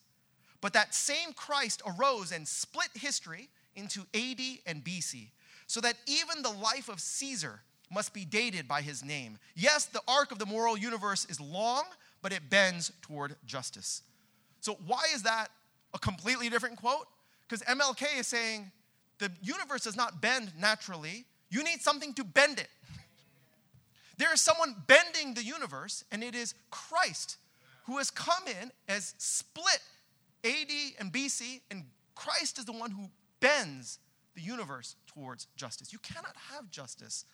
[0.60, 5.30] But that same Christ arose and split history into AD and BC,
[5.72, 9.38] so that even the life of Caesar must be dated by his name.
[9.56, 11.86] Yes, the arc of the moral universe is long,
[12.22, 14.02] but it bends toward justice.
[14.60, 15.48] So, why is that
[15.94, 17.08] a completely different quote?
[17.48, 18.70] Because MLK is saying
[19.20, 22.70] the universe does not bend naturally, you need something to bend it.
[24.18, 27.38] There is someone bending the universe, and it is Christ
[27.86, 29.80] who has come in as split
[30.44, 33.98] AD and BC, and Christ is the one who bends
[34.36, 35.92] the universe towards justice.
[35.92, 37.26] You cannot have justice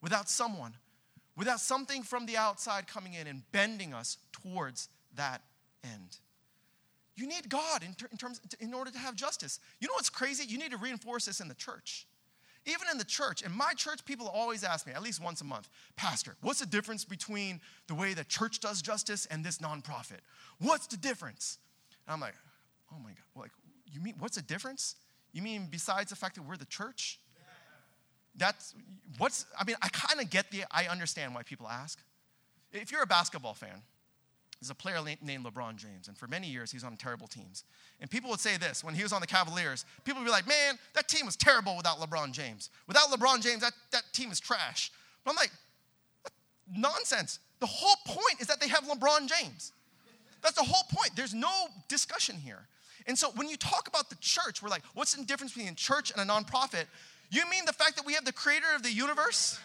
[0.00, 0.74] without someone,
[1.36, 5.42] without something from the outside coming in and bending us towards that
[5.84, 6.18] end.
[7.16, 9.58] You need God in, ter- in terms in order to have justice.
[9.80, 10.44] You know what's crazy?
[10.46, 12.06] You need to reinforce this in the church.
[12.66, 15.44] Even in the church, in my church, people always ask me, at least once a
[15.44, 20.18] month, Pastor, what's the difference between the way the church does justice and this nonprofit?
[20.58, 21.58] What's the difference?
[22.06, 22.34] And I'm like,
[22.92, 23.52] oh my God, like,
[23.90, 24.96] you mean, what's the difference?
[25.36, 27.20] You mean besides the fact that we're the church?
[28.36, 28.74] That's
[29.18, 32.02] what's, I mean, I kind of get the, I understand why people ask.
[32.72, 33.82] If you're a basketball fan,
[34.58, 37.64] there's a player named LeBron James, and for many years he's on terrible teams.
[38.00, 40.48] And people would say this when he was on the Cavaliers, people would be like,
[40.48, 42.70] man, that team was terrible without LeBron James.
[42.86, 44.90] Without LeBron James, that, that team is trash.
[45.22, 45.50] But I'm like,
[46.74, 47.40] nonsense.
[47.60, 49.72] The whole point is that they have LeBron James.
[50.42, 51.10] That's the whole point.
[51.14, 52.68] There's no discussion here.
[53.06, 55.76] And so when you talk about the church, we're like, what's the difference between a
[55.76, 56.86] church and a nonprofit?
[57.30, 59.58] You mean the fact that we have the creator of the universe?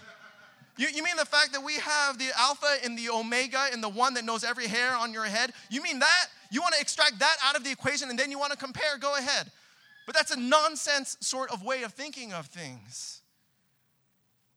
[0.77, 3.89] You, you mean the fact that we have the Alpha and the Omega and the
[3.89, 5.51] one that knows every hair on your head?
[5.69, 6.27] You mean that?
[6.51, 8.97] You want to extract that out of the equation and then you want to compare?
[8.99, 9.51] Go ahead.
[10.05, 13.21] But that's a nonsense sort of way of thinking of things.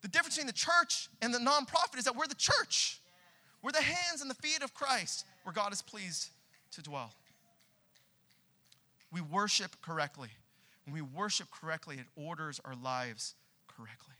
[0.03, 3.01] The difference between the church and the nonprofit is that we're the church.
[3.63, 6.31] We're the hands and the feet of Christ where God is pleased
[6.73, 7.13] to dwell.
[9.15, 10.31] We worship correctly.
[10.85, 13.37] When we worship correctly, it orders our lives
[13.69, 14.17] correctly.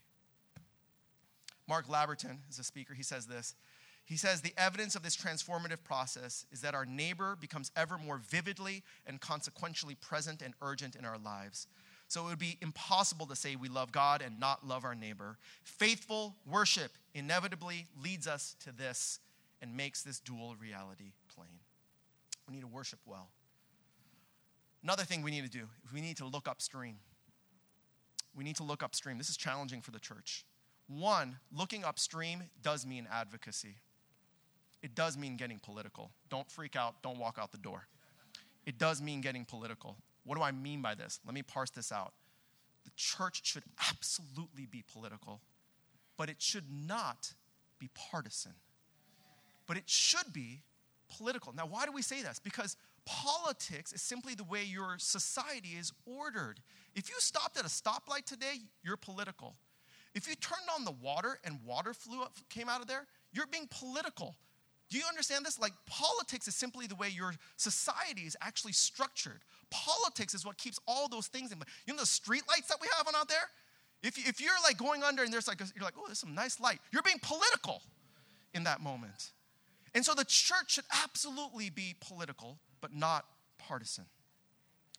[1.69, 2.95] Mark Labberton is a speaker.
[2.95, 3.57] He says this.
[4.05, 8.19] He says, The evidence of this transformative process is that our neighbor becomes ever more
[8.19, 11.67] vividly and consequentially present and urgent in our lives.
[12.07, 15.39] So it would be impossible to say we love God and not love our neighbor.
[15.65, 19.19] Faithful worship inevitably leads us to this
[19.61, 21.59] and makes this dual reality plain.
[22.47, 23.31] We need to worship well.
[24.85, 26.97] Another thing we need to do we need to look upstream.
[28.37, 29.19] We need to look upstream.
[29.19, 30.45] This is challenging for the church.
[30.87, 33.77] One, looking upstream does mean advocacy.
[34.83, 36.11] It does mean getting political.
[36.29, 37.87] Don't freak out, don't walk out the door.
[38.67, 39.97] It does mean getting political.
[40.25, 41.21] What do I mean by this?
[41.25, 42.13] Let me parse this out.
[42.85, 45.41] The church should absolutely be political,
[46.19, 47.33] but it should not
[47.79, 48.53] be partisan.
[49.67, 50.61] But it should be
[51.17, 51.55] political.
[51.55, 52.39] Now, why do we say this?
[52.39, 52.77] Because
[53.07, 56.61] Politics is simply the way your society is ordered.
[56.95, 59.57] If you stopped at a stoplight today, you're political.
[60.15, 63.47] If you turned on the water and water flew up, came out of there, you're
[63.47, 64.37] being political.
[64.91, 65.59] Do you understand this?
[65.59, 69.41] Like, politics is simply the way your society is actually structured.
[69.71, 71.59] Politics is what keeps all those things in.
[71.87, 73.49] You know the street lights that we have on out there?
[74.03, 76.35] If, if you're like going under and there's like, a, you're like, oh, there's some
[76.35, 77.83] nice light, you're being political
[78.53, 79.33] in that moment.
[79.95, 83.25] And so the church should absolutely be political, but not
[83.57, 84.05] partisan.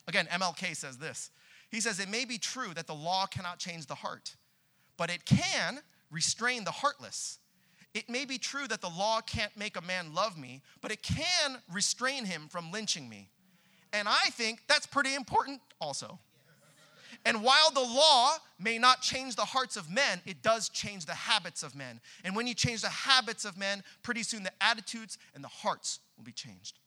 [0.08, 1.30] Again, MLK says this.
[1.70, 4.36] He says, It may be true that the law cannot change the heart,
[4.98, 7.38] but it can restrain the heartless.
[7.94, 11.04] It may be true that the law can't make a man love me, but it
[11.04, 13.30] can restrain him from lynching me.
[13.94, 16.18] And I think that's pretty important also.
[17.24, 21.14] And while the law may not change the hearts of men, it does change the
[21.14, 22.02] habits of men.
[22.24, 26.00] And when you change the habits of men, pretty soon the attitudes and the hearts
[26.18, 26.80] will be changed.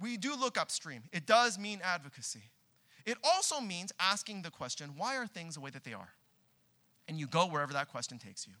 [0.00, 2.50] We do look upstream, it does mean advocacy.
[3.06, 6.10] It also means asking the question why are things the way that they are?
[7.08, 8.54] And you go wherever that question takes you.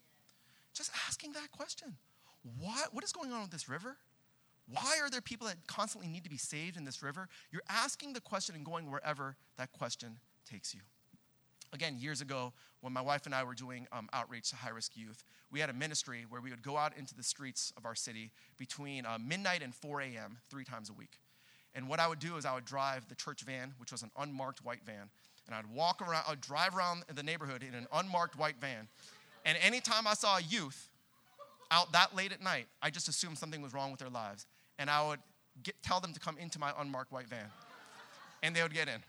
[0.74, 1.96] Just asking that question.
[2.58, 3.96] Why, what is going on with this river?
[4.68, 7.28] Why are there people that constantly need to be saved in this river?
[7.50, 10.18] You're asking the question and going wherever that question
[10.48, 10.80] takes you.
[11.72, 14.96] Again, years ago, when my wife and I were doing um, outreach to high risk
[14.96, 17.94] youth, we had a ministry where we would go out into the streets of our
[17.94, 20.38] city between uh, midnight and 4 a.m.
[20.48, 21.18] three times a week.
[21.74, 24.10] And what I would do is I would drive the church van, which was an
[24.18, 25.08] unmarked white van,
[25.46, 28.88] and I'd walk around, I'd drive around the neighborhood in an unmarked white van.
[29.44, 30.88] And anytime I saw a youth
[31.70, 34.46] out that late at night, I just assumed something was wrong with their lives.
[34.78, 35.20] And I would
[35.62, 37.46] get, tell them to come into my unmarked white van.
[38.42, 39.00] And they would get in.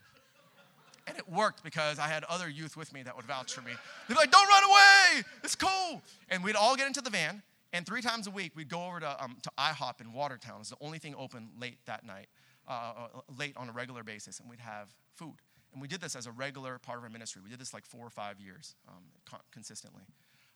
[1.07, 3.71] And it worked because I had other youth with me that would vouch for me.
[4.07, 6.01] They'd be like, don't run away, it's cool.
[6.29, 7.41] And we'd all get into the van,
[7.73, 10.59] and three times a week we'd go over to, um, to IHOP in Watertown.
[10.59, 12.27] It's the only thing open late that night,
[12.67, 15.35] uh, uh, late on a regular basis, and we'd have food.
[15.73, 17.41] And we did this as a regular part of our ministry.
[17.43, 19.03] We did this like four or five years um,
[19.51, 20.03] consistently.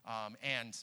[0.05, 0.77] Um, and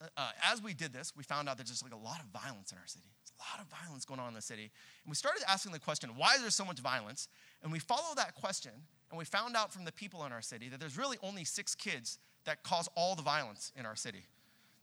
[0.00, 2.26] uh, uh, as we did this, we found out there's just like a lot of
[2.26, 3.06] violence in our city.
[3.22, 4.70] There's a lot of violence going on in the city.
[5.04, 7.28] And we started asking the question, why is there so much violence?
[7.62, 8.72] And we followed that question,
[9.10, 11.74] and we found out from the people in our city that there's really only six
[11.74, 14.26] kids that cause all the violence in our city.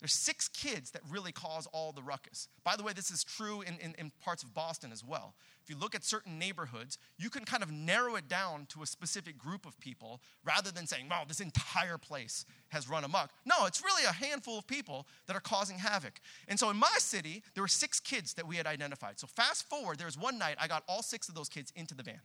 [0.04, 2.50] There's six kids that really cause all the ruckus.
[2.66, 5.34] By the way, this is true in, in, in, parts of Boston as well.
[5.64, 8.86] If you look at certain neighborhoods, you can kind of narrow it down to a
[8.86, 13.32] specific group of people rather than saying, wow, this entire place has run amok.
[13.46, 16.20] No, it's really a handful of people that are causing havoc.
[16.50, 19.22] And so in my city, there were six kids that we had identified.
[19.22, 21.96] So fast forward, there was one night I got all six of those kids into
[21.96, 22.20] the van,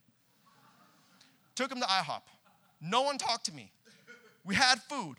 [1.55, 2.23] took them to IHOP.
[2.81, 3.71] No one talked to me.
[4.45, 5.19] We had food.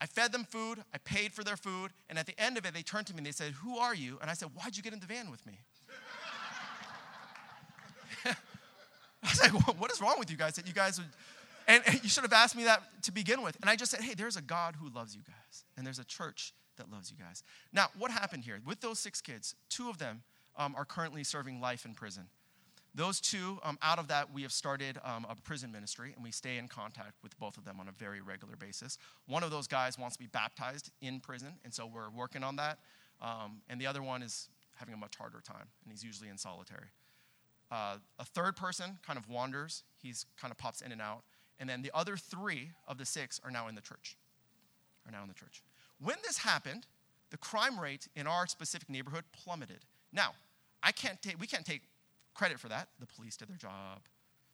[0.00, 2.72] I fed them food, I paid for their food, and at the end of it,
[2.72, 4.18] they turned to me and they said, Who are you?
[4.22, 5.58] And I said, Why'd you get in the van with me?
[8.24, 8.34] I
[9.22, 11.08] was like, What is wrong with you guys that you guys would.
[11.68, 13.56] And, and you should have asked me that to begin with.
[13.60, 16.04] And I just said, Hey, there's a God who loves you guys, and there's a
[16.04, 17.42] church that loves you guys.
[17.72, 18.58] Now, what happened here?
[18.64, 20.22] With those six kids, two of them
[20.56, 22.28] um, are currently serving life in prison.
[22.94, 26.32] Those two, um, out of that, we have started um, a prison ministry, and we
[26.32, 28.98] stay in contact with both of them on a very regular basis.
[29.26, 32.56] One of those guys wants to be baptized in prison, and so we're working on
[32.56, 32.78] that.
[33.22, 36.38] Um, and the other one is having a much harder time, and he's usually in
[36.38, 36.88] solitary.
[37.70, 41.22] Uh, a third person kind of wanders, he's kind of pops in and out.
[41.60, 44.16] And then the other three of the six are now in the church.
[45.06, 45.62] Are now in the church.
[46.00, 46.86] When this happened,
[47.30, 49.84] the crime rate in our specific neighborhood plummeted.
[50.12, 50.32] Now,
[50.82, 51.82] I can't take, we can't take
[52.40, 52.88] credit for that.
[52.98, 54.00] The police did their job,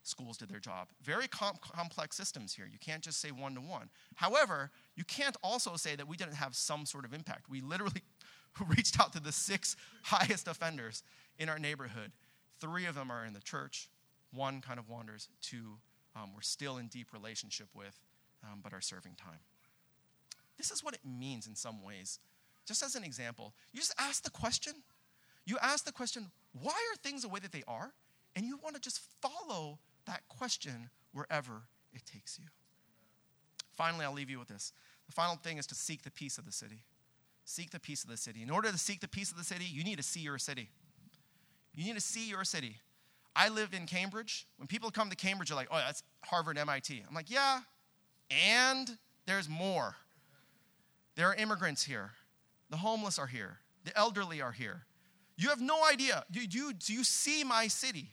[0.03, 0.89] schools did their job.
[1.01, 2.67] Very com- complex systems here.
[2.69, 3.89] You can't just say one to one.
[4.15, 7.49] However, you can't also say that we didn't have some sort of impact.
[7.49, 8.03] We literally
[8.67, 11.01] reached out to the six highest offenders
[11.39, 12.11] in our neighborhood.
[12.59, 13.87] Three of them are in the church,
[14.33, 15.77] one kind of wanders, two
[16.13, 17.99] um, we're still in deep relationship with,
[18.43, 19.39] um, but are serving time.
[20.57, 22.19] This is what it means in some ways.
[22.65, 24.73] Just as an example, you just ask the question.
[25.45, 26.31] You ask the question,
[26.61, 27.93] why are things the way that they are?
[28.35, 32.45] And you want to just follow that question wherever it takes you.
[33.75, 34.73] Finally, I'll leave you with this.
[35.07, 36.83] The final thing is to seek the peace of the city.
[37.45, 38.41] Seek the peace of the city.
[38.41, 40.69] In order to seek the peace of the city, you need to see your city.
[41.73, 42.77] You need to see your city.
[43.35, 44.47] I live in Cambridge.
[44.57, 47.03] When people come to Cambridge, they're like, oh, that's Harvard, MIT.
[47.07, 47.59] I'm like, yeah,
[48.31, 48.97] and
[49.27, 49.95] there's more.
[51.15, 52.11] There are immigrants here.
[52.69, 53.59] The homeless are here.
[53.85, 54.86] The elderly are here.
[55.37, 56.23] You have no idea.
[56.31, 58.11] Do you, do you see my city?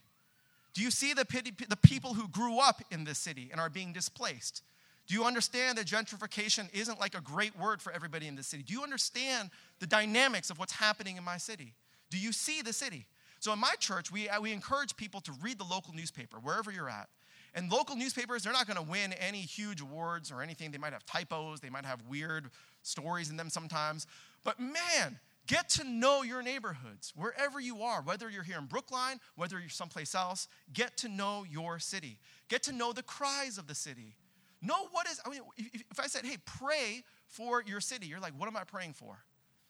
[0.74, 3.70] Do you see the, pity, the people who grew up in this city and are
[3.70, 4.62] being displaced?
[5.06, 8.62] Do you understand that gentrification isn't like a great word for everybody in the city?
[8.62, 11.74] Do you understand the dynamics of what's happening in my city?
[12.10, 13.06] Do you see the city?
[13.38, 16.88] So in my church, we, we encourage people to read the local newspaper, wherever you're
[16.88, 17.08] at.
[17.54, 20.70] And local newspapers, they're not going to win any huge awards or anything.
[20.70, 22.50] They might have typos, they might have weird
[22.82, 24.06] stories in them sometimes.
[24.42, 29.20] But man, Get to know your neighborhoods wherever you are, whether you're here in Brookline,
[29.36, 30.48] whether you're someplace else.
[30.72, 32.18] Get to know your city.
[32.48, 34.16] Get to know the cries of the city.
[34.62, 38.32] Know what is, I mean, if I said, hey, pray for your city, you're like,
[38.38, 39.18] what am I praying for?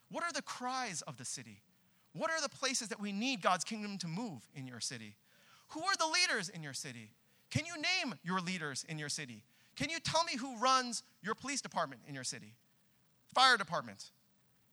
[0.09, 1.61] What are the cries of the city?
[2.13, 5.17] What are the places that we need God's kingdom to move in your city?
[5.69, 7.09] Who are the leaders in your city?
[7.49, 9.43] Can you name your leaders in your city?
[9.75, 12.53] Can you tell me who runs your police department in your city?
[13.33, 14.11] Fire department?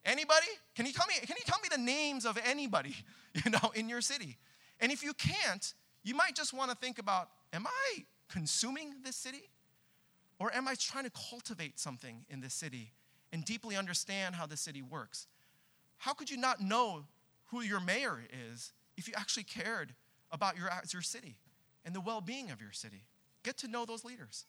[0.05, 0.47] Anybody?
[0.75, 2.97] Can you tell me can you tell me the names of anybody,
[3.45, 4.37] you know, in your city?
[4.81, 9.17] And if you can't, you might just want to think about am I consuming this
[9.17, 9.49] city?
[10.39, 12.93] Or am I trying to cultivate something in this city
[13.33, 15.29] and deeply understand how the city works?
[15.99, 17.05] How could you not know
[17.51, 19.95] who your mayor is if you actually cared
[20.33, 21.37] about your, your city
[21.85, 23.05] and the well-being of your city?
[23.45, 24.47] Get to know those leaders.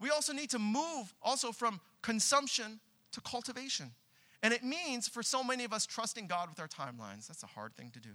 [0.00, 2.80] We also need to move also from consumption
[3.12, 3.92] to cultivation.
[4.42, 7.26] And it means for so many of us trusting God with our timelines.
[7.26, 8.10] That's a hard thing to do.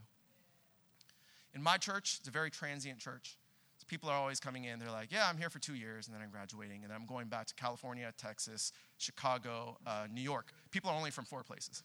[1.53, 3.37] In my church, it's a very transient church.
[3.77, 4.79] So people are always coming in.
[4.79, 7.07] They're like, yeah, I'm here for two years, and then I'm graduating, and then I'm
[7.07, 10.53] going back to California, Texas, Chicago, uh, New York.
[10.69, 11.83] People are only from four places.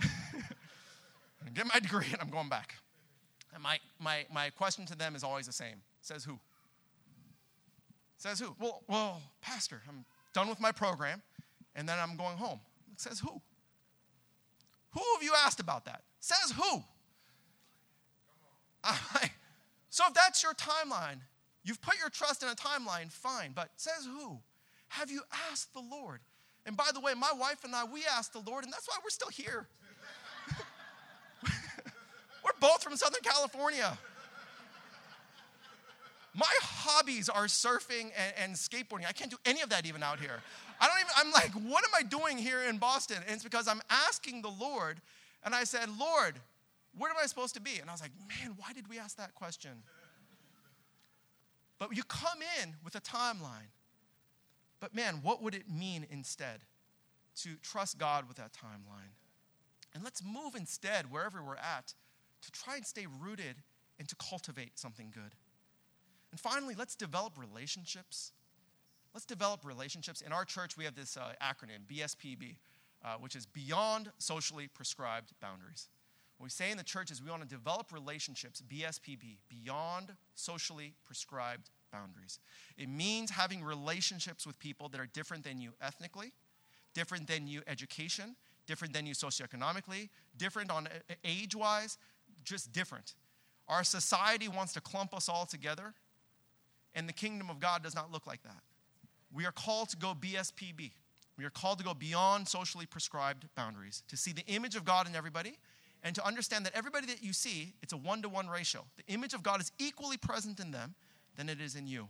[1.54, 2.76] get my degree, and I'm going back.
[3.54, 5.76] And my, my, my question to them is always the same.
[6.02, 6.38] Says who?
[8.18, 8.54] Says who?
[8.60, 11.22] Well, well, Pastor, I'm done with my program,
[11.74, 12.60] and then I'm going home.
[12.98, 13.40] Says who?
[14.90, 16.02] Who have you asked about that?
[16.18, 16.82] Says who?
[19.88, 21.20] so if that's your timeline,
[21.62, 24.40] you've put your trust in a timeline, fine, but says who?
[24.88, 26.20] Have you asked the Lord?
[26.66, 28.96] And by the way, my wife and I, we asked the Lord, and that's why
[29.02, 29.68] we're still here.
[32.44, 33.96] we're both from Southern California.
[36.34, 39.06] My hobbies are surfing and, and, skateboarding.
[39.08, 40.40] I can't do any of that even out here.
[40.80, 43.18] I don't even, I'm like, what am I doing here in Boston?
[43.26, 45.00] And it's because I'm asking the Lord,
[45.44, 46.34] and I said, Lord,
[46.96, 47.78] where am I supposed to be?
[47.80, 49.82] And I was like, man, why did we ask that question?
[51.78, 53.70] But you come in with a timeline.
[54.80, 56.60] But man, what would it mean instead
[57.42, 59.14] to trust God with that timeline?
[59.94, 61.94] And let's move instead, wherever we're at,
[62.42, 63.56] to try and stay rooted
[63.98, 65.34] and to cultivate something good.
[66.30, 68.32] And finally, let's develop relationships.
[69.14, 70.20] Let's develop relationships.
[70.20, 72.56] In our church, we have this uh, acronym, BSPB,
[73.04, 75.88] uh, which is Beyond Socially Prescribed Boundaries.
[76.38, 80.94] What we say in the church is we want to develop relationships, BSPB, beyond socially
[81.04, 82.38] prescribed boundaries.
[82.76, 86.32] It means having relationships with people that are different than you ethnically,
[86.94, 88.36] different than you education,
[88.66, 90.88] different than you socioeconomically, different on
[91.24, 91.98] age wise,
[92.44, 93.14] just different.
[93.66, 95.94] Our society wants to clump us all together,
[96.94, 98.62] and the kingdom of God does not look like that.
[99.32, 100.92] We are called to go BSPB.
[101.36, 105.06] We are called to go beyond socially prescribed boundaries, to see the image of God
[105.06, 105.58] in everybody
[106.02, 108.84] and to understand that everybody that you see, it's a one to one ratio.
[108.96, 110.94] The image of God is equally present in them
[111.36, 112.08] than it is in you.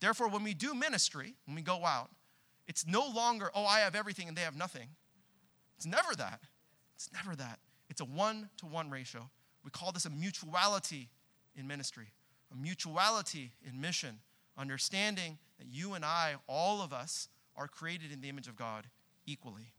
[0.00, 2.10] Therefore, when we do ministry, when we go out,
[2.66, 4.88] it's no longer, oh, I have everything and they have nothing.
[5.76, 6.40] It's never that.
[6.94, 7.58] It's never that.
[7.88, 9.30] It's a one to one ratio.
[9.64, 11.10] We call this a mutuality
[11.56, 12.12] in ministry,
[12.52, 14.20] a mutuality in mission,
[14.56, 18.86] understanding that you and I, all of us, are created in the image of God
[19.26, 19.72] equally.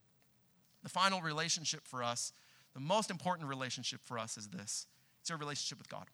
[0.84, 2.32] The final relationship for us
[2.73, 4.88] the most important relationship for us is this
[5.19, 6.05] it's your relationship with God.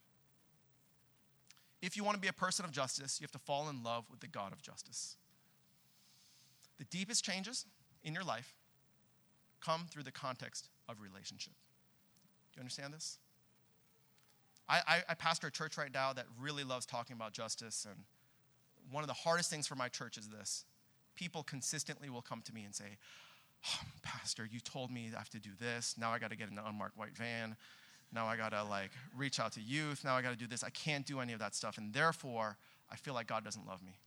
[1.82, 4.05] If you want to be a person of justice, you have to fall in love
[4.09, 5.15] with the God of justice.
[6.80, 7.65] The deepest changes
[8.03, 8.55] in your life
[9.61, 11.53] come through the context of relationship.
[12.53, 13.20] Do you understand this?
[14.68, 18.03] I, I, I, pastor a church right now that really loves talking about justice, and
[18.91, 20.65] one of the hardest things for my church is this
[21.15, 22.97] people consistently will come to me and say,
[23.65, 25.95] oh, Pastor, you told me I have to do this.
[25.97, 27.55] Now I got to get an unmarked white van.
[28.13, 30.03] Now I got to like reach out to youth.
[30.03, 30.63] Now I got to do this.
[30.63, 31.77] I can't do any of that stuff.
[31.77, 32.57] And therefore,
[32.91, 33.97] I feel like God doesn't love me.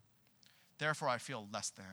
[0.78, 1.84] Therefore, I feel less than.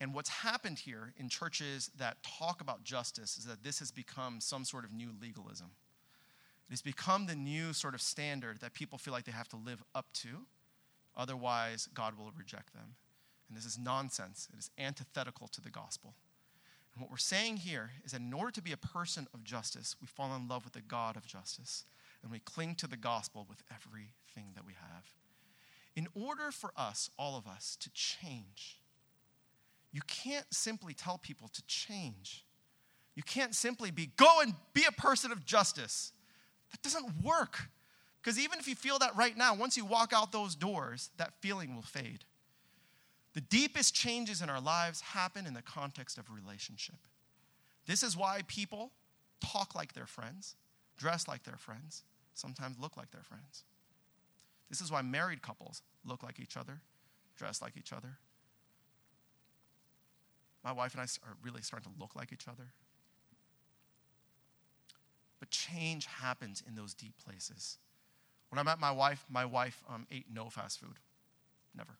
[0.00, 4.40] And what's happened here in churches that talk about justice is that this has become
[4.40, 5.72] some sort of new legalism.
[6.68, 9.56] It has become the new sort of standard that people feel like they have to
[9.56, 10.46] live up to.
[11.16, 12.94] Otherwise, God will reject them.
[13.48, 14.48] And this is nonsense.
[14.52, 16.14] It is antithetical to the gospel.
[16.94, 19.96] And what we're saying here is that in order to be a person of justice,
[20.00, 21.84] we fall in love with the God of justice
[22.22, 25.06] and we cling to the gospel with everything that we have.
[25.96, 28.80] In order for us, all of us, to change,
[29.92, 32.44] you can't simply tell people to change.
[33.14, 36.12] You can't simply be, go and be a person of justice.
[36.70, 37.68] That doesn't work.
[38.22, 41.32] Because even if you feel that right now, once you walk out those doors, that
[41.40, 42.24] feeling will fade.
[43.32, 46.98] The deepest changes in our lives happen in the context of relationship.
[47.86, 48.90] This is why people
[49.40, 50.56] talk like their friends,
[50.98, 52.02] dress like their friends,
[52.34, 53.64] sometimes look like their friends.
[54.68, 56.80] This is why married couples look like each other,
[57.36, 58.18] dress like each other.
[60.62, 62.72] My wife and I are really starting to look like each other.
[65.38, 67.78] But change happens in those deep places.
[68.50, 70.98] When I met my wife, my wife um, ate no fast food.
[71.76, 71.96] Never.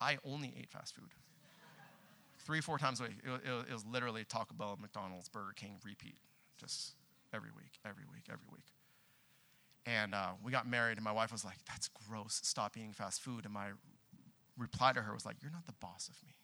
[0.00, 1.10] I only ate fast food.
[2.38, 3.12] Three, four times a week.
[3.24, 6.18] It, it, it was literally Taco Bell, McDonald's, Burger King, repeat.
[6.58, 6.94] Just
[7.34, 8.66] every week, every week, every week.
[9.86, 12.40] And uh, we got married, and my wife was like, That's gross.
[12.44, 13.44] Stop eating fast food.
[13.44, 13.68] And my
[14.58, 16.34] reply to her was like, You're not the boss of me.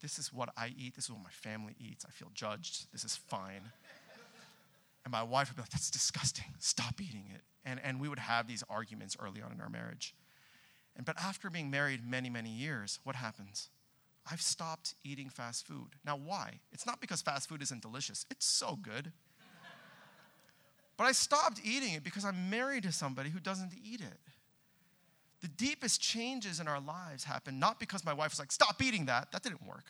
[0.00, 0.94] This is what I eat.
[0.96, 2.04] This is what my family eats.
[2.06, 2.90] I feel judged.
[2.92, 3.62] This is fine.
[5.10, 6.44] And my wife would be like, That's disgusting.
[6.60, 7.42] Stop eating it.
[7.64, 10.14] And, and we would have these arguments early on in our marriage.
[10.96, 13.70] And, but after being married many, many years, what happens?
[14.30, 15.96] I've stopped eating fast food.
[16.04, 16.60] Now, why?
[16.72, 19.12] It's not because fast food isn't delicious, it's so good.
[20.96, 24.18] but I stopped eating it because I'm married to somebody who doesn't eat it.
[25.40, 29.06] The deepest changes in our lives happen not because my wife was like, stop eating
[29.06, 29.32] that.
[29.32, 29.86] That didn't work.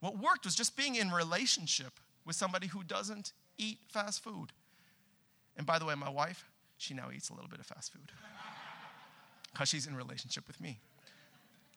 [0.00, 4.52] What worked was just being in relationship with somebody who doesn't eat fast food.
[5.56, 6.44] And by the way, my wife,
[6.78, 8.10] she now eats a little bit of fast food
[9.52, 10.80] because she's in relationship with me.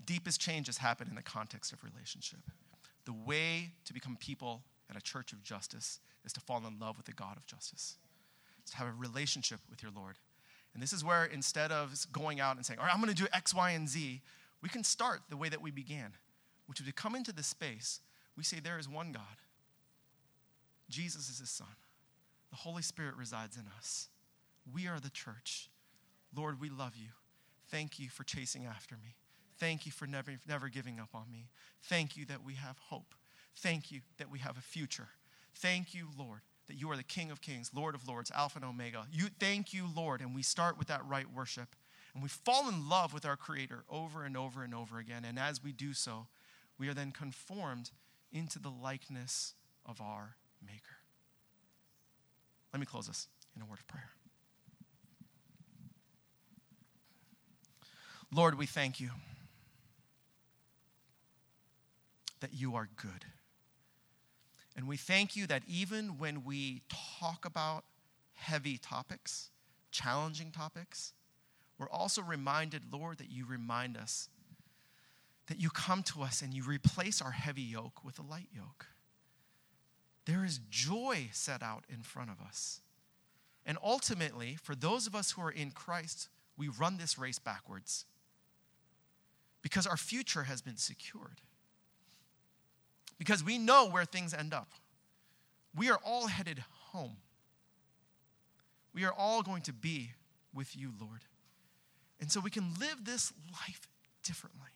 [0.06, 2.40] Deepest changes happen in the context of relationship.
[3.06, 6.98] The way to become people at a church of justice is to fall in love
[6.98, 7.98] with the God of justice,
[8.62, 10.18] it's to have a relationship with your Lord.
[10.74, 13.22] And this is where instead of going out and saying, all right, I'm going to
[13.22, 14.22] do X, Y, and Z,
[14.62, 16.14] we can start the way that we began,
[16.66, 18.00] which is to come into this space.
[18.36, 19.43] We say, there is one God.
[20.94, 21.68] Jesus is his son.
[22.52, 24.10] The Holy Spirit resides in us.
[24.72, 25.70] We are the church.
[26.36, 27.10] Lord, we love you.
[27.70, 29.16] Thank you for chasing after me.
[29.58, 31.50] Thank you for never, never giving up on me.
[31.84, 33.16] Thank you that we have hope.
[33.58, 35.10] Thank you that we have a future.
[35.56, 38.66] Thank you, Lord, that you are the King of Kings, Lord of Lords, Alpha and
[38.66, 39.06] Omega.
[39.12, 40.22] You, thank you, Lord.
[40.22, 41.76] And we start with that right worship.
[42.14, 45.26] And we fall in love with our Creator over and over and over again.
[45.26, 46.28] And as we do so,
[46.78, 47.91] we are then conformed
[48.32, 50.36] into the likeness of our
[50.66, 50.97] Maker.
[52.74, 54.09] Let me close this in a word of prayer.
[58.34, 59.11] Lord, we thank you
[62.39, 63.26] that you are good.
[64.76, 66.82] And we thank you that even when we
[67.20, 67.84] talk about
[68.34, 69.51] heavy topics,
[69.91, 71.14] challenging topics,
[71.78, 74.30] we're also reminded, Lord, that you remind us
[75.47, 78.88] that you come to us and you replace our heavy yoke with a light yoke.
[80.26, 82.82] There is joy set out in front of us.
[83.65, 88.05] And ultimately, for those of us who are in Christ, we run this race backwards
[89.61, 91.41] because our future has been secured
[93.17, 94.74] because we know where things end up.
[95.76, 97.17] We are all headed home.
[98.93, 100.11] We are all going to be
[100.53, 101.21] with you, Lord.
[102.19, 103.88] And so we can live this life
[104.24, 104.69] differently,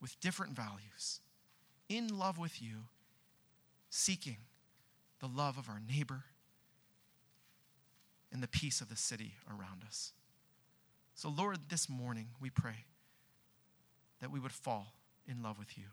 [0.00, 1.20] with different values,
[1.88, 2.86] in love with you,
[3.90, 4.38] seeking
[5.20, 6.24] the love of our neighbor
[8.32, 10.12] and the peace of the city around us.
[11.14, 12.84] So, Lord, this morning we pray
[14.20, 14.94] that we would fall
[15.26, 15.84] in love with you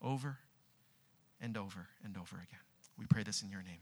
[0.00, 0.38] over
[1.40, 2.60] and over and over again.
[2.98, 3.80] We pray this in your name.